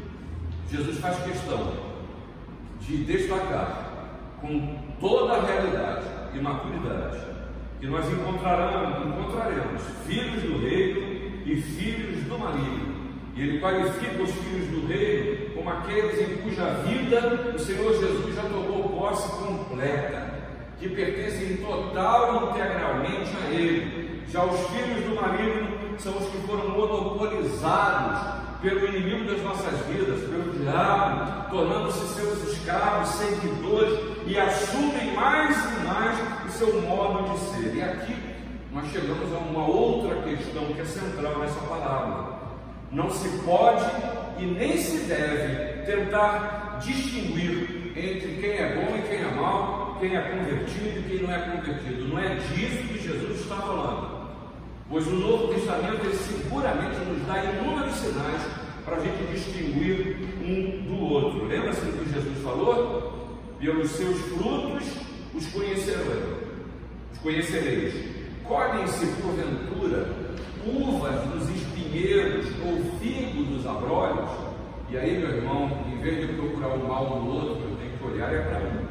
Jesus 0.69 0.99
faz 0.99 1.17
questão 1.23 1.73
de 2.81 3.03
destacar 3.03 4.13
com 4.39 4.77
toda 4.99 5.33
a 5.33 5.41
realidade 5.41 6.05
e 6.35 6.39
maturidade 6.39 7.17
que 7.79 7.87
nós 7.87 8.05
encontraremos, 8.11 9.81
filhos 10.05 10.43
do 10.43 10.59
reino 10.59 10.99
e 11.47 11.55
filhos 11.59 12.23
do 12.25 12.37
maligno. 12.37 12.95
E 13.35 13.41
ele 13.41 13.59
qualifica 13.59 14.21
os 14.21 14.31
filhos 14.31 14.67
do 14.67 14.87
reino 14.87 15.55
como 15.55 15.69
aqueles 15.71 16.19
em 16.21 16.37
cuja 16.43 16.65
vida 16.85 17.53
o 17.55 17.59
Senhor 17.59 17.99
Jesus 17.99 18.35
já 18.35 18.43
tomou 18.43 18.89
posse 18.89 19.29
completa, 19.43 20.36
que 20.79 20.89
pertencem 20.89 21.57
total 21.57 22.33
e 22.33 22.49
integralmente 22.49 23.31
a 23.43 23.49
Ele. 23.49 24.23
Já 24.29 24.43
os 24.43 24.59
filhos 24.67 25.05
do 25.05 25.15
maligno 25.15 25.97
são 25.97 26.17
os 26.17 26.29
que 26.29 26.37
foram 26.45 26.69
monopolizados 26.69 28.37
pelo 28.61 28.87
inimigo 28.87 29.31
das 29.31 29.41
nossas 29.43 29.79
vidas, 29.87 30.19
pelo 30.21 30.51
diabo, 30.53 31.49
tornando-se 31.49 32.13
seus 32.13 32.53
escravos, 32.53 33.09
seguidores 33.09 33.99
e 34.25 34.37
assumem 34.37 35.13
mais 35.13 35.55
e 35.55 35.85
mais 35.85 36.17
o 36.47 36.51
seu 36.51 36.81
modo 36.81 37.31
de 37.31 37.39
ser. 37.39 37.75
E 37.75 37.81
aqui 37.81 38.15
nós 38.73 38.87
chegamos 38.91 39.33
a 39.33 39.37
uma 39.37 39.65
outra 39.67 40.21
questão 40.21 40.65
que 40.65 40.81
é 40.81 40.85
central 40.85 41.39
nessa 41.39 41.59
palavra. 41.61 42.37
Não 42.91 43.09
se 43.09 43.29
pode 43.39 43.85
e 44.39 44.45
nem 44.45 44.77
se 44.77 45.05
deve 45.05 45.83
tentar 45.83 46.79
distinguir 46.81 47.93
entre 47.95 48.37
quem 48.39 48.51
é 48.51 48.75
bom 48.75 48.95
e 48.97 49.01
quem 49.01 49.19
é 49.19 49.31
mau, 49.35 49.86
quem 49.99 50.15
é 50.15 50.21
convertido 50.21 50.99
e 50.99 51.03
quem 51.07 51.21
não 51.23 51.33
é 51.33 51.39
convertido. 51.39 52.07
Não 52.07 52.19
é 52.19 52.35
disso 52.35 52.87
que 52.87 52.99
Jesus 52.99 53.41
está 53.41 53.55
falando. 53.57 54.27
Pois 54.89 55.05
o 55.07 55.15
Novo 55.15 55.53
Testamento 55.53 56.05
ele 56.05 56.15
seguramente 56.15 56.97
nos 56.99 57.25
dá 57.27 57.43
inúmeros 57.43 57.93
sinais 57.95 58.41
para 58.85 58.97
a 58.97 58.99
gente 58.99 59.31
distinguir 59.33 60.17
um 60.41 60.83
do 60.87 61.03
outro. 61.03 61.45
Lembra-se 61.45 61.81
do 61.81 62.03
que 62.03 62.13
Jesus 62.13 62.37
falou? 62.43 63.13
Pelos 63.59 63.89
seus 63.91 64.17
frutos 64.21 64.83
os 65.33 65.45
conhecereis. 65.47 66.23
Os 67.11 67.19
conhecereis. 67.19 68.17
Colhem-se 68.45 69.05
porventura 69.21 70.07
uvas 70.65 71.21
dos 71.31 71.49
espinheiros 71.49 72.45
ou 72.65 72.99
figos 72.99 73.47
dos 73.47 73.67
abrolhos. 73.67 74.29
E 74.89 74.97
aí, 74.97 75.19
meu 75.19 75.29
irmão, 75.29 75.69
em 75.91 75.97
vez 76.01 76.25
de 76.25 76.33
procurar 76.33 76.69
o 76.69 76.87
mal 76.87 77.05
do 77.05 77.29
outro, 77.29 77.63
eu 77.69 77.77
tenho 77.77 77.97
que 77.97 78.05
olhar 78.05 78.33
é 78.33 78.41
para 78.41 78.59
mim. 78.59 78.86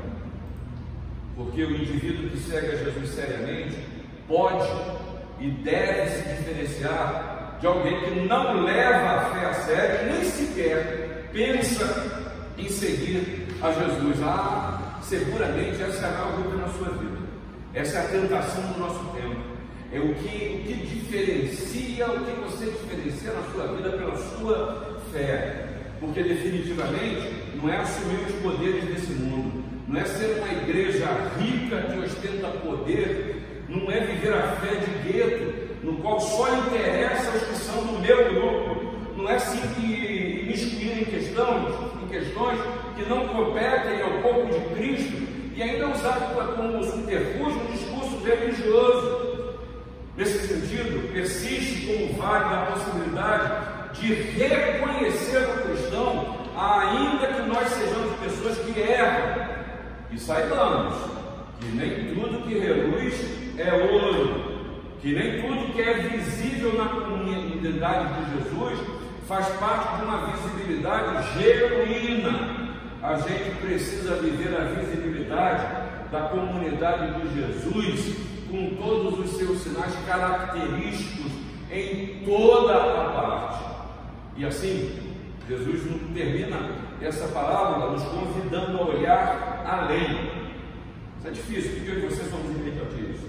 Porque 1.37 1.63
o 1.63 1.71
indivíduo 1.71 2.31
que 2.31 2.39
segue 2.39 2.67
a 2.67 2.77
Jesus 2.77 3.11
seriamente 3.11 3.77
pode 4.27 4.67
e 5.39 5.51
deve 5.51 6.11
se 6.11 6.29
diferenciar 6.35 7.59
de 7.61 7.67
alguém 7.67 8.01
que 8.01 8.21
não 8.27 8.65
leva 8.65 9.11
a 9.11 9.21
fé 9.31 9.47
a 9.47 9.55
sério, 9.55 10.13
nem 10.13 10.25
sequer 10.25 11.29
pensa 11.33 12.33
em 12.57 12.69
seguir 12.69 13.47
a 13.61 13.71
Jesus. 13.71 14.23
Ah, 14.23 14.99
seguramente 15.03 15.83
essa 15.83 16.07
é 16.07 16.17
a 16.17 16.37
luta 16.37 16.57
na 16.57 16.69
sua 16.69 16.91
vida. 16.91 17.19
Essa 17.75 17.99
é 17.99 18.01
a 18.01 18.09
tentação 18.09 18.73
do 18.73 18.81
nosso 18.81 19.05
tempo. 19.13 19.37
É 19.93 20.01
o 20.01 20.15
que, 20.15 20.27
o 20.27 20.67
que 20.67 20.87
diferencia, 20.87 22.07
o 22.11 22.25
que 22.25 22.33
você 22.41 22.65
diferencia 22.67 23.33
na 23.33 23.43
sua 23.53 23.77
vida 23.77 23.91
pela 23.91 24.17
sua 24.17 25.01
fé. 25.13 25.67
Porque 26.01 26.23
definitivamente 26.23 27.33
não 27.55 27.71
é 27.71 27.77
assumir 27.77 28.27
os 28.27 28.35
poderes 28.43 28.85
desse 28.85 29.13
mundo, 29.13 29.46
não 29.87 30.01
é 30.01 30.05
ser 30.05 30.39
uma 30.39 30.53
igreja 30.53 31.07
rica 31.39 31.83
que 31.83 31.99
ostenta 32.01 32.49
poder 32.49 33.37
não 33.69 33.91
é 33.91 34.01
viver 34.01 34.33
a 34.33 34.53
fé 34.57 34.77
de 34.77 35.13
gueto, 35.13 35.77
no 35.83 35.97
qual 35.99 36.21
só 36.21 36.49
interessa 36.57 37.33
que 37.33 37.57
são 37.57 37.85
do 37.85 37.99
meu 38.01 38.33
grupo, 38.33 38.97
não 39.17 39.29
é 39.29 39.39
se 39.39 39.57
imiscuir 39.57 41.01
em 41.01 41.05
questões, 41.05 41.75
em 42.03 42.09
questões 42.09 42.59
que 42.97 43.09
não 43.09 43.29
competem 43.29 44.03
ao 44.03 44.23
corpo 44.23 44.47
de 44.53 44.75
Cristo 44.75 45.27
e 45.55 45.63
ainda 45.63 45.89
usar 45.89 46.33
como 46.57 46.85
subterfúgio 46.85 47.61
um 47.61 47.73
discurso 47.73 48.25
religioso. 48.25 49.27
Nesse 50.17 50.47
sentido, 50.47 51.13
persiste 51.13 51.87
como 51.87 52.15
válida 52.15 52.63
a 52.63 52.67
possibilidade 52.67 54.01
de 54.01 54.15
reconhecer 54.15 55.39
o 55.39 55.63
cristão, 55.69 56.37
ainda 56.57 57.27
que 57.27 57.49
nós 57.49 57.69
sejamos 57.69 58.19
pessoas 58.21 58.59
que 58.59 58.81
erram, 58.81 59.56
e 60.11 60.19
saibamos 60.19 60.95
que 61.61 61.67
nem 61.69 62.15
tudo 62.15 62.47
que 62.47 62.59
reluz 62.59 63.15
é 63.59 63.73
ouro, 63.73 64.57
que 65.01 65.15
nem 65.15 65.43
tudo 65.43 65.73
que 65.73 65.83
é 65.83 65.95
visível 65.95 66.75
na 66.75 66.87
comunidade 66.87 68.09
de 68.15 68.37
Jesus 68.37 68.79
faz 69.27 69.49
parte 69.59 69.99
de 69.99 70.05
uma 70.05 70.27
visibilidade 70.27 71.39
genuína. 71.39 72.67
A 73.03 73.17
gente 73.17 73.57
precisa 73.61 74.17
viver 74.17 74.57
a 74.57 74.65
visibilidade 74.65 75.87
da 76.11 76.21
comunidade 76.29 77.21
de 77.21 77.35
Jesus, 77.35 78.17
com 78.51 78.77
todos 78.77 79.19
os 79.19 79.37
seus 79.37 79.59
sinais 79.61 79.95
característicos 80.07 81.33
em 81.71 82.23
toda 82.25 82.75
a 82.75 83.11
parte. 83.11 83.65
E 84.37 84.45
assim, 84.45 84.99
Jesus 85.49 85.83
termina 86.15 86.57
essa 87.01 87.29
parábola 87.29 87.93
nos 87.93 88.03
convidando 88.05 88.79
a 88.79 88.87
olhar 88.87 89.46
além. 89.67 90.31
Isso 91.19 91.29
é 91.29 91.31
difícil, 91.31 91.73
porque 91.77 91.91
eu 91.91 91.99
e 91.99 92.07
você 92.07 92.25
somos 92.31 92.57
imitativos. 92.57 93.21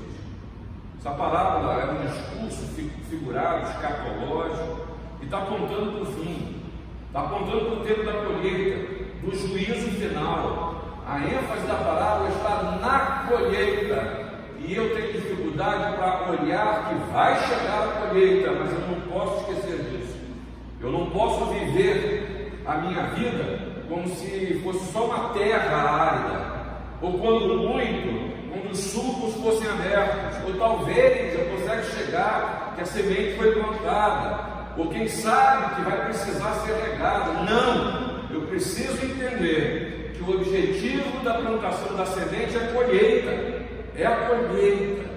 Essa 1.00 1.12
parábola 1.12 1.82
é 1.82 1.91
um 1.91 2.06
discurso 2.06 2.67
figurado, 3.10 3.69
escatológico, 3.69 4.88
e 5.21 5.26
está 5.26 5.38
apontando 5.39 5.91
para 5.91 6.02
o 6.02 6.06
fim, 6.06 6.62
está 7.08 7.21
apontando 7.21 7.65
para 7.65 7.73
o 7.73 7.86
tempo 7.86 8.04
da 8.04 8.13
colheita, 8.13 8.93
do 9.23 9.36
juízo 9.36 9.89
final. 9.91 10.76
A 11.08 11.19
ênfase 11.19 11.65
da 11.65 11.76
parábola 11.76 12.30
está 12.30 12.78
na 12.82 13.28
colheita. 13.28 14.28
E 14.60 14.76
eu 14.76 14.93
tenho 14.93 15.13
dificuldade 15.13 15.95
para 15.95 16.32
olhar 16.32 16.89
que 16.89 17.13
vai 17.13 17.39
chegar 17.47 17.84
a 17.84 18.08
colheita, 18.08 18.52
mas 18.52 18.73
eu 18.73 18.80
não 18.80 19.02
posso 19.02 19.52
esquecer 19.52 19.84
disso. 19.84 20.17
Eu 20.82 20.91
não 20.91 21.10
posso 21.10 21.45
viver 21.45 22.62
a 22.65 22.76
minha 22.76 23.04
vida 23.04 23.78
como 23.88 24.08
se 24.10 24.60
fosse 24.63 24.91
só 24.91 25.06
uma 25.06 25.30
terra 25.30 26.16
ou 27.01 27.19
quando 27.19 27.57
muito, 27.57 28.51
quando 28.51 28.71
os 28.71 28.79
sulcos 28.79 29.36
fossem 29.36 29.69
abertos, 29.69 30.38
ou 30.47 30.53
talvez 30.55 31.39
eu 31.39 31.45
consegue 31.45 31.86
chegar 31.91 32.73
que 32.75 32.81
a 32.81 32.86
semente 32.86 33.38
foi 33.38 33.51
plantada, 33.51 34.57
ou 34.77 34.89
quem 34.89 35.07
sabe 35.07 35.75
que 35.75 35.81
vai 35.89 36.05
precisar 36.05 36.53
ser 36.65 36.73
regada. 36.73 37.33
Não, 37.43 38.27
eu 38.31 38.41
preciso 38.47 39.05
entender 39.05 40.13
que 40.15 40.23
o 40.23 40.36
objetivo 40.36 41.23
da 41.23 41.36
plantação 41.36 41.95
da 41.95 42.05
semente 42.05 42.55
é 42.55 42.63
a 42.63 42.73
colheita, 42.73 43.31
é 43.95 44.05
a 44.05 44.15
colheita. 44.27 45.07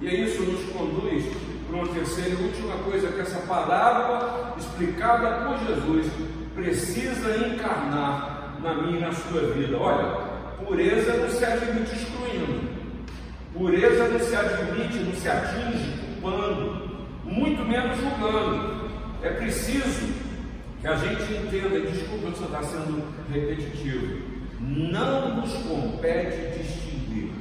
E 0.00 0.24
isso 0.24 0.42
nos 0.42 0.64
conduz 0.72 1.24
para 1.66 1.76
uma 1.76 1.88
terceira 1.88 2.30
e 2.30 2.44
última 2.44 2.76
coisa 2.84 3.08
que 3.08 3.20
essa 3.20 3.38
parábola 3.40 4.54
explicada 4.58 5.46
por 5.46 5.58
Jesus 5.66 6.06
precisa 6.54 7.46
encarnar 7.46 8.56
na 8.62 8.74
minha 8.74 8.98
e 8.98 9.00
na 9.00 9.12
sua 9.12 9.42
vida. 9.52 9.76
Olha, 9.78 10.29
pureza 10.66 11.14
não 11.14 11.28
se 11.28 11.44
admite 11.44 11.94
excluindo, 11.94 12.70
pureza 13.52 14.08
não 14.08 14.20
se 14.20 14.34
admite, 14.36 14.98
não 14.98 15.14
se 15.14 15.28
atinge 15.28 15.92
culpando, 16.20 17.06
muito 17.24 17.64
menos 17.64 17.98
julgando. 17.98 18.90
É 19.22 19.30
preciso 19.30 20.12
que 20.80 20.86
a 20.86 20.96
gente 20.96 21.22
entenda, 21.22 21.80
desculpa 21.80 22.34
se 22.34 22.44
está 22.44 22.62
sendo 22.62 23.02
repetitivo, 23.32 24.22
não 24.58 25.36
nos 25.36 25.52
compete 25.54 26.58
distinguir. 26.58 27.32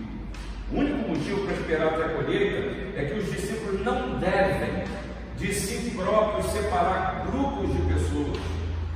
O 0.71 0.77
único 0.77 1.09
motivo 1.09 1.45
para 1.45 1.53
esperar 1.53 1.87
até 1.87 2.03
a 2.03 2.09
colheita 2.09 2.99
é 2.99 3.05
que 3.05 3.19
os 3.19 3.31
discípulos 3.31 3.83
não 3.83 4.19
devem 4.19 4.83
de 5.37 5.53
si 5.53 5.91
próprios 5.91 6.51
separar 6.51 7.25
grupos 7.29 7.73
de 7.73 7.81
pessoas. 7.93 8.37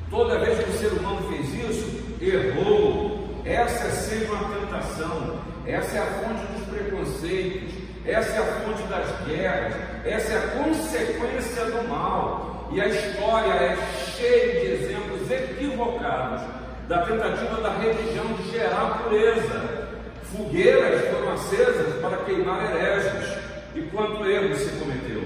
Toda 0.10 0.40
vez 0.40 0.60
que 0.60 0.70
o 0.70 0.74
ser 0.74 0.94
humano 0.94 1.28
fez 1.30 1.54
isso, 1.70 2.04
errou. 2.22 3.03
Essa 3.46 3.88
é 3.88 3.92
sempre 3.92 4.32
uma 4.32 4.58
tentação, 4.58 5.40
essa 5.68 5.98
é 5.98 6.00
a 6.00 6.06
fonte 6.06 6.46
dos 6.54 6.66
preconceitos, 6.66 7.74
essa 8.06 8.32
é 8.32 8.40
a 8.40 8.46
fonte 8.62 8.84
das 8.84 9.28
guerras, 9.28 9.76
essa 10.06 10.32
é 10.32 10.38
a 10.38 10.64
consequência 10.64 11.66
do 11.66 11.90
mal. 11.90 12.70
E 12.72 12.80
a 12.80 12.88
história 12.88 13.52
é 13.52 13.78
cheia 14.16 14.60
de 14.62 14.84
exemplos 14.84 15.30
equivocados 15.30 16.42
da 16.88 17.02
tentativa 17.02 17.62
da 17.62 17.70
religião 17.80 18.28
de 18.34 18.52
gerar 18.52 19.04
pureza. 19.04 19.90
Fogueiras 20.32 21.02
foram 21.10 21.34
acesas 21.34 22.02
para 22.02 22.18
queimar 22.24 22.64
hereges, 22.64 23.38
e 23.76 23.82
quanto 23.92 24.26
erro 24.26 24.56
se 24.56 24.70
cometeu. 24.80 25.22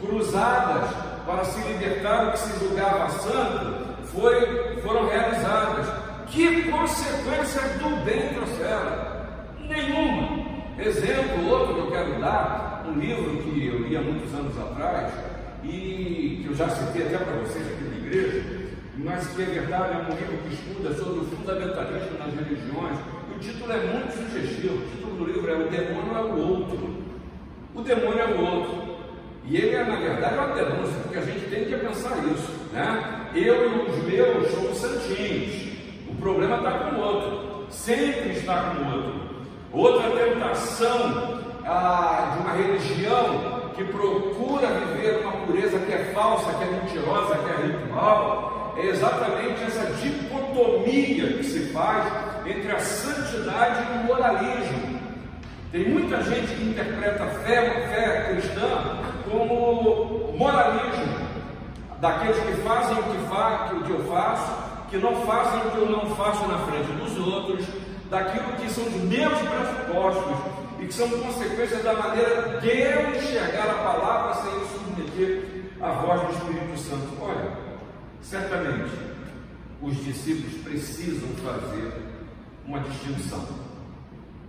Cruzadas 0.00 0.90
para 1.24 1.44
se 1.44 1.60
libertar 1.66 2.26
do 2.26 2.32
que 2.32 2.38
se 2.40 2.58
julgava 2.58 3.08
santo 3.08 3.84
foi, 4.12 4.80
foram 4.82 5.08
realizadas. 5.08 6.03
Que 6.34 6.68
consequências 6.68 7.78
do 7.78 8.04
bem 8.04 8.34
trouxeram? 8.34 9.06
Nenhuma. 9.68 10.44
Exemplo, 10.80 11.48
outro 11.48 11.74
que 11.74 11.80
eu 11.82 11.90
quero 11.92 12.20
dar, 12.20 12.84
um 12.88 12.98
livro 12.98 13.36
que 13.36 13.68
eu 13.68 13.78
li 13.86 13.96
há 13.96 14.00
muitos 14.00 14.34
anos 14.34 14.58
atrás, 14.58 15.12
e 15.62 16.40
que 16.42 16.46
eu 16.50 16.56
já 16.56 16.68
citei 16.70 17.06
até 17.06 17.18
para 17.18 17.36
vocês 17.36 17.64
aqui 17.64 17.84
na 17.84 17.96
igreja, 18.04 18.42
mas 18.98 19.28
que 19.28 19.42
é 19.42 19.44
verdade, 19.44 19.92
é 19.92 19.96
um 19.98 20.16
livro 20.16 20.38
que 20.38 20.54
estuda 20.54 20.92
sobre 20.94 21.20
o 21.20 21.24
fundamentalismo 21.24 22.18
nas 22.18 22.34
religiões. 22.34 22.98
E 23.30 23.36
o 23.36 23.38
título 23.38 23.72
é 23.72 23.76
muito 23.76 24.12
sugestivo. 24.16 24.74
O 24.74 24.90
título 24.90 25.16
do 25.16 25.24
livro 25.26 25.52
é 25.52 25.54
O 25.54 25.68
Demônio 25.68 26.16
é 26.16 26.20
o 26.20 26.48
Outro. 26.48 27.04
O 27.76 27.80
demônio 27.80 28.18
é 28.18 28.26
o 28.26 28.40
outro. 28.40 28.96
E 29.44 29.56
ele 29.56 29.76
é, 29.76 29.84
na 29.84 29.96
verdade, 29.96 30.34
uma 30.34 30.48
denúncia, 30.48 31.00
porque 31.00 31.18
a 31.18 31.22
gente 31.22 31.48
tem 31.48 31.64
que 31.66 31.76
pensar 31.76 32.18
isso. 32.34 32.50
Né? 32.72 33.30
Eu 33.36 33.70
e 33.70 33.88
os 33.88 34.04
meus 34.04 34.50
somos 34.50 34.78
santinhos. 34.78 35.63
Problema 36.24 36.56
está 36.56 36.70
com 36.70 36.96
o 36.96 37.00
outro. 37.00 37.66
Sempre 37.68 38.30
está 38.30 38.70
com 38.70 38.82
o 38.82 38.94
outro. 38.94 39.14
Outra 39.74 40.10
tentação 40.10 41.42
ah, 41.66 42.32
de 42.32 42.38
uma 42.38 42.52
religião 42.54 43.70
que 43.76 43.84
procura 43.84 44.68
viver 44.68 45.18
uma 45.20 45.32
pureza 45.44 45.78
que 45.80 45.92
é 45.92 46.12
falsa, 46.14 46.50
que 46.54 46.64
é 46.64 46.66
mentirosa, 46.68 47.36
que 47.36 47.50
é 47.50 47.66
ritual, 47.66 48.74
é 48.78 48.86
exatamente 48.86 49.64
essa 49.64 49.84
dicotomia 50.00 51.34
que 51.34 51.44
se 51.44 51.70
faz 51.74 52.10
entre 52.46 52.72
a 52.72 52.78
santidade 52.78 53.82
e 53.82 53.98
o 53.98 54.04
moralismo. 54.04 54.98
Tem 55.72 55.90
muita 55.90 56.22
gente 56.22 56.54
que 56.54 56.70
interpreta 56.70 57.22
a 57.22 57.28
fé, 57.40 57.86
fé 57.92 58.28
cristã 58.30 59.02
como 59.30 60.32
moralismo, 60.38 61.18
daqueles 62.00 62.38
que 62.38 62.52
fazem 62.62 62.98
o 62.98 63.02
que, 63.02 63.28
fa, 63.28 63.70
que 63.84 63.90
eu 63.90 64.04
faço, 64.04 64.63
que 64.94 65.00
não 65.00 65.26
fazem 65.26 65.58
o 65.66 65.70
que 65.72 65.78
eu 65.78 65.90
não 65.90 66.14
faço 66.14 66.46
na 66.46 66.56
frente 66.58 66.92
dos 66.92 67.18
outros, 67.18 67.66
daquilo 68.08 68.52
que 68.52 68.70
são 68.70 68.84
os 68.84 68.94
meus 68.94 69.38
pressupostos, 69.40 70.36
e 70.78 70.86
que 70.86 70.94
são 70.94 71.08
consequências 71.10 71.82
da 71.82 71.94
maneira 71.94 72.60
de 72.60 72.68
eu 72.68 73.16
enxergar 73.16 73.70
a 73.70 73.82
palavra 73.82 74.34
sem 74.34 74.52
submeter 74.68 75.64
à 75.80 75.90
voz 75.94 76.20
do 76.20 76.30
Espírito 76.30 76.78
Santo. 76.78 77.08
Olha, 77.20 77.56
certamente 78.22 78.92
os 79.82 79.96
discípulos 79.96 80.62
precisam 80.62 81.28
fazer 81.42 81.92
uma 82.64 82.78
distinção, 82.78 83.48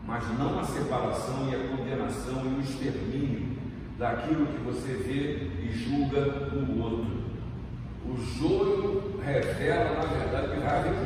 mas 0.05 0.23
não 0.37 0.59
a 0.59 0.63
separação 0.63 1.49
e 1.49 1.55
a 1.55 1.75
condenação 1.75 2.43
e 2.45 2.59
o 2.59 2.61
extermínio 2.61 3.57
daquilo 3.97 4.45
que 4.45 4.59
você 4.59 4.93
vê 4.93 5.49
e 5.63 5.71
julga 5.71 6.53
o 6.53 6.83
outro. 6.83 7.24
O 8.07 8.17
joio 8.37 9.19
revela, 9.23 9.95
na 9.95 10.05
verdade, 10.05 10.47
que 10.49 10.63
raiva 10.63 11.05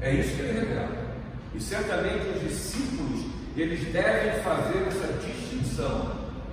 é 0.00 0.14
isso 0.14 0.36
que 0.36 0.42
ele 0.42 0.60
revela. 0.60 0.88
E 1.54 1.60
certamente 1.60 2.28
os 2.28 2.40
discípulos 2.42 3.24
eles 3.56 3.90
devem 3.92 4.42
fazer 4.42 4.86
essa 4.86 5.12
distinção, 5.14 6.12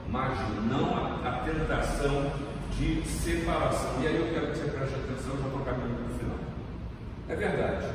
mas 0.10 0.39
não 0.69 0.95
a, 0.95 1.27
a 1.27 1.32
tentação 1.43 2.32
de 2.79 3.06
separação. 3.08 4.01
E 4.01 4.08
aí 4.08 4.15
eu 4.15 4.34
quero 4.34 4.51
que 4.51 4.58
você 4.58 4.71
preste 4.71 4.95
atenção, 4.95 5.38
já 5.38 5.47
estou 5.47 5.65
caminhando 5.65 5.95
para 5.95 6.15
o 6.15 6.19
final. 6.19 6.38
É 7.29 7.36
verdade 7.36 7.88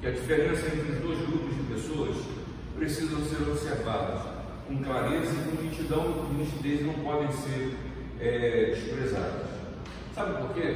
que 0.00 0.06
a 0.06 0.10
diferença 0.10 0.66
entre 0.66 0.92
os 0.92 0.98
dois 1.00 1.18
grupos 1.26 1.56
de 1.56 1.62
pessoas 1.62 2.16
precisam 2.76 3.20
ser 3.24 3.50
observadas 3.50 4.20
com 4.68 4.84
clareza 4.84 5.32
e 5.32 5.56
com 5.56 5.62
nitidão 5.62 6.26
e 6.30 6.34
nitidez 6.34 6.86
não 6.86 6.94
podem 6.94 7.32
ser 7.32 7.74
é, 8.20 8.74
desprezadas. 8.76 9.57
Sabe 10.18 10.34
por 10.42 10.52
quê? 10.52 10.74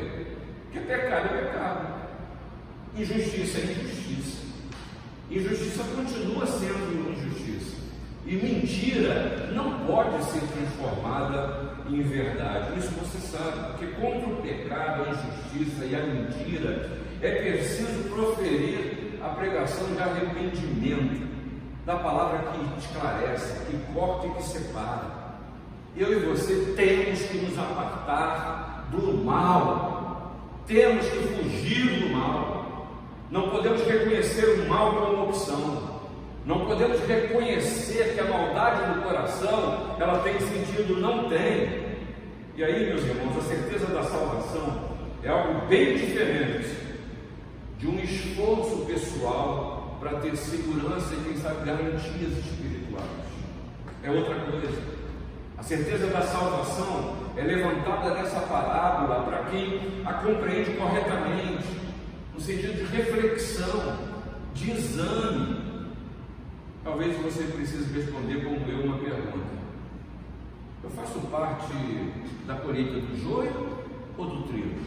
Porque 0.71 0.87
pecado 0.87 1.35
é 1.35 1.43
pecado, 1.43 1.95
injustiça 2.97 3.59
é 3.59 3.73
injustiça. 3.73 4.43
Injustiça 5.29 5.83
continua 5.97 6.47
sendo 6.47 7.11
injustiça. 7.11 7.77
E 8.25 8.37
mentira 8.37 9.51
não 9.53 9.85
pode 9.85 10.23
ser 10.27 10.43
transformada 10.43 11.75
em 11.89 12.03
verdade. 12.03 12.79
Isso 12.79 12.93
você 12.93 13.19
sabe, 13.19 13.73
porque 13.73 13.87
contra 14.01 14.29
o 14.29 14.43
pecado, 14.43 15.07
a 15.07 15.11
injustiça 15.11 15.87
e 15.87 15.97
a 15.97 16.07
mentira 16.07 16.91
é 17.21 17.31
preciso 17.33 18.11
proferir 18.11 19.19
a 19.21 19.31
pregação 19.31 19.89
de 19.93 20.01
arrependimento, 20.01 21.33
da 21.85 21.97
palavra 21.97 22.53
que 22.53 22.79
esclarece, 22.79 23.67
que 23.67 23.93
corta 23.93 24.29
e 24.29 24.31
que 24.35 24.43
separa. 24.45 25.23
Eu 25.97 26.13
e 26.13 26.27
você 26.27 26.75
temos 26.77 27.23
que 27.23 27.39
nos 27.39 27.59
apartar 27.59 28.72
do 29.01 29.25
mal, 29.25 30.37
temos 30.67 31.07
que 31.07 31.19
fugir 31.19 32.01
do 32.01 32.11
mal. 32.11 32.89
Não 33.31 33.49
podemos 33.49 33.83
reconhecer 33.87 34.61
o 34.61 34.69
mal 34.69 34.93
como 34.93 35.25
opção. 35.25 36.01
Não 36.45 36.67
podemos 36.67 37.01
reconhecer 37.07 38.15
que 38.15 38.21
a 38.21 38.25
maldade 38.25 38.97
no 38.97 39.03
coração 39.03 39.97
ela 39.99 40.19
tem 40.19 40.39
sentido, 40.41 41.01
não 41.01 41.29
tem. 41.29 41.83
E 42.57 42.65
aí, 42.65 42.87
meus 42.87 43.03
irmãos, 43.05 43.37
a 43.39 43.49
certeza 43.49 43.87
da 43.87 44.03
salvação 44.03 44.91
é 45.23 45.29
algo 45.29 45.67
bem 45.67 45.97
diferente 45.97 46.77
de 47.79 47.87
um 47.87 47.99
esforço 47.99 48.85
pessoal 48.87 49.97
para 50.01 50.19
ter 50.19 50.37
segurança 50.37 51.15
e, 51.15 51.25
quem 51.25 51.37
sabe, 51.37 51.65
garantias 51.65 52.33
espirituais. 52.39 53.07
É 54.03 54.11
outra 54.11 54.35
coisa. 54.35 55.02
A 55.63 55.65
certeza 55.65 56.09
da 56.09 56.23
salvação 56.23 57.15
é 57.37 57.43
levantada 57.43 58.15
nessa 58.15 58.41
parábola 58.41 59.23
para 59.23 59.45
quem 59.45 60.03
a 60.05 60.15
compreende 60.15 60.73
corretamente, 60.73 61.69
no 62.35 62.41
sentido 62.41 62.79
de 62.79 62.97
reflexão, 62.97 63.97
de 64.55 64.73
exame. 64.73 65.87
Talvez 66.83 67.17
você 67.23 67.45
precise 67.45 67.95
responder 67.95 68.43
como 68.43 68.57
eu 68.69 68.87
uma 68.87 68.99
pergunta. 68.99 69.47
Eu 70.83 70.91
faço 70.91 71.21
parte 71.31 71.73
da 72.45 72.57
colheita 72.57 72.95
do 72.95 73.23
joio 73.23 73.85
ou 74.19 74.27
do 74.27 74.43
trigo? 74.49 74.81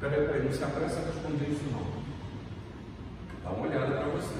Peraí, 0.00 0.26
peraí, 0.26 0.44
não 0.46 0.52
se 0.52 0.64
apressa 0.64 0.98
a 0.98 1.04
responder 1.04 1.48
isso 1.48 1.62
não. 1.70 1.86
Dá 3.44 3.56
uma 3.56 3.68
olhada 3.68 3.98
para 3.98 4.08
você. 4.08 4.34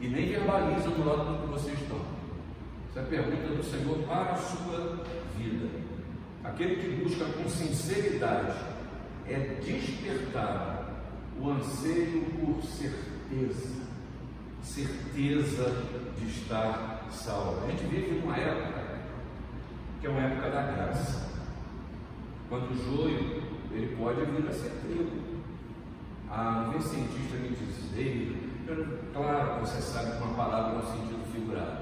E 0.00 0.08
nem 0.08 0.28
verbaliza 0.28 0.90
do 0.90 1.08
lado 1.08 1.34
do 1.34 1.42
que 1.42 1.52
vocês 1.52 1.80
estão. 1.80 2.13
Essa 2.94 3.00
é 3.00 3.02
a 3.02 3.06
pergunta 3.06 3.54
do 3.56 3.64
Senhor 3.64 3.98
para 4.06 4.34
a 4.34 4.36
sua 4.36 5.04
vida. 5.36 5.68
Aquele 6.44 6.76
que 6.76 7.02
busca 7.02 7.24
com 7.24 7.48
sinceridade 7.48 8.56
é 9.26 9.58
despertar 9.60 11.02
o 11.40 11.50
anseio 11.50 12.24
por 12.38 12.62
certeza, 12.62 13.82
certeza 14.62 15.82
de 16.16 16.26
estar 16.28 17.08
salvo. 17.10 17.66
A 17.66 17.70
gente 17.72 17.84
vive 17.86 18.20
numa 18.20 18.36
época 18.36 18.84
que 20.00 20.06
é 20.06 20.10
uma 20.10 20.20
época 20.20 20.50
da 20.50 20.62
graça, 20.62 21.30
quando 22.48 22.70
o 22.70 22.76
joio 22.76 23.42
ele 23.72 23.96
pode 23.96 24.24
vir 24.24 24.48
a 24.48 24.52
ser 24.52 24.70
trigo. 24.86 25.10
Ah, 26.30 26.70
vem 26.70 26.80
cientista 26.80 27.38
me 27.38 27.48
diz, 27.48 27.74
claro 29.12 29.54
que 29.54 29.60
você 29.62 29.82
sabe 29.82 30.12
que 30.12 30.22
uma 30.22 30.34
palavra 30.34 30.74
é 30.74 30.78
um 30.78 30.92
sentido 30.92 31.24
figurado, 31.32 31.73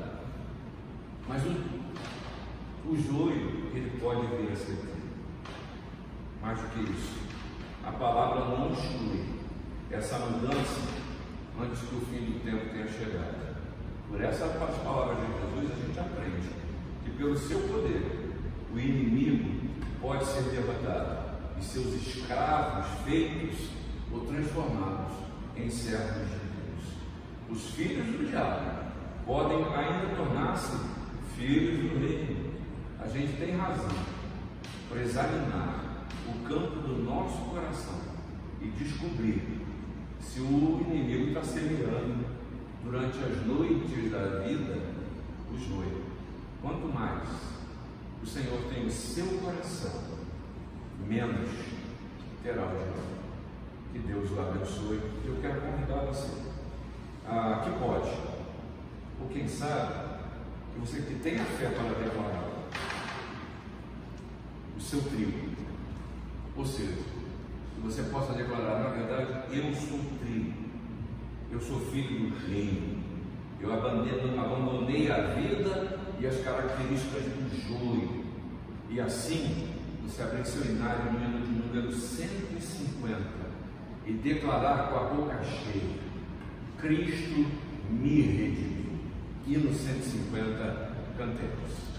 mas 1.33 1.43
o, 1.47 2.91
o 2.91 2.97
joio 2.97 3.71
ele 3.75 3.99
pode 3.99 4.27
vir 4.37 4.53
a 4.53 4.57
ser. 4.57 4.77
Mais 6.43 6.59
do 6.59 6.69
que 6.69 6.93
isso, 6.93 7.21
a 7.83 7.93
palavra 7.93 8.45
não 8.45 8.71
exclui 8.73 9.25
essa 9.91 10.19
mudança 10.19 10.81
antes 11.59 11.81
que 11.81 11.95
o 11.95 12.01
fim 12.01 12.33
do 12.33 12.45
tempo 12.45 12.69
tenha 12.71 12.87
chegado. 12.89 13.57
Por 14.11 14.21
essas 14.21 14.53
palavras 14.83 15.17
de 15.17 15.27
Jesus, 15.27 15.73
a 15.73 15.87
gente 15.87 15.99
aprende 15.99 16.49
que 17.03 17.11
pelo 17.13 17.39
seu 17.39 17.61
poder, 17.61 18.37
o 18.75 18.79
inimigo 18.79 19.71
pode 20.03 20.27
ser 20.27 20.43
derrotado 20.43 21.33
e 21.59 21.65
seus 21.65 21.95
escravos 21.95 22.87
feitos 23.05 23.71
ou 24.13 24.21
transformados 24.27 25.13
em 25.57 25.71
servos 25.71 26.29
de 26.29 26.37
Deus. 26.37 26.85
Os 27.49 27.71
filhos 27.71 28.07
do 28.07 28.29
diabo 28.29 28.93
podem 29.25 29.65
ainda 29.75 30.15
tornar-se 30.17 31.02
filhos 31.43 31.91
do 31.91 31.99
reino. 31.99 32.53
A 33.01 33.09
gente 33.09 33.37
tem 33.37 33.57
razão 33.57 33.91
para 34.89 35.03
examinar 35.03 36.07
o 36.29 36.49
campo 36.49 36.81
do 36.87 37.03
nosso 37.03 37.51
coração 37.51 38.01
e 38.61 38.69
descobrir 38.69 39.67
se 40.21 40.41
o 40.41 40.87
inimigo 40.87 41.29
está 41.29 41.43
semeando 41.43 42.25
durante 42.85 43.19
as 43.19 43.45
noites 43.45 44.11
da 44.11 44.41
vida 44.41 44.79
o 45.53 45.59
joio. 45.59 46.03
Quanto 46.61 46.87
mais 46.87 47.29
o 48.23 48.27
Senhor 48.27 48.63
tem 48.73 48.87
o 48.87 48.91
seu 48.91 49.27
coração, 49.41 50.01
menos 51.09 51.51
terá 52.45 52.67
o 52.67 52.71
joio. 52.71 53.13
Que 53.93 53.99
Deus 53.99 54.31
o 54.31 54.41
abençoe. 54.41 55.01
Eu 55.25 55.39
quero 55.43 55.61
convidar 55.61 56.07
você 56.07 56.31
a 57.27 57.63
que 57.65 57.79
pode, 57.79 58.11
ou 59.21 59.29
quem 59.29 59.47
sabe, 59.47 60.02
que 60.73 60.81
você 60.81 61.03
que 61.03 61.15
tem 61.23 61.39
a 61.39 61.45
fé 61.45 61.69
para 61.69 62.05
declarar 62.05 62.51
o 64.77 64.81
seu 64.81 65.01
trigo 65.03 65.53
ou 66.57 66.67
seja, 66.67 66.93
que 67.75 67.81
você 67.81 68.03
possa 68.05 68.35
declarar, 68.35 68.81
na 68.81 68.91
verdade, 68.91 69.57
eu 69.57 69.75
sou 69.75 69.99
trigo, 70.21 70.53
eu 71.51 71.61
sou 71.61 71.81
filho 71.91 72.31
do 72.31 72.47
reino, 72.47 73.03
eu 73.61 73.73
abandonei 73.73 75.11
a 75.11 75.29
vida 75.29 75.99
e 76.21 76.27
as 76.27 76.41
características 76.43 77.23
do 77.23 77.69
joio. 77.69 78.25
E 78.91 79.01
assim, 79.01 79.69
você 80.03 80.23
abrir 80.23 80.45
seu 80.45 80.65
inário 80.71 81.13
no 81.13 81.47
de 81.47 81.53
número 81.53 81.93
150 81.93 83.19
e 84.07 84.13
declarar 84.13 84.89
com 84.89 84.97
a 84.97 85.05
boca 85.05 85.43
cheia: 85.43 85.99
Cristo 86.79 87.47
me 87.89 88.21
redimiu. 88.21 88.72
E 89.45 89.57
no 89.57 89.75
150, 89.75 90.93
cantemos. 91.19 91.92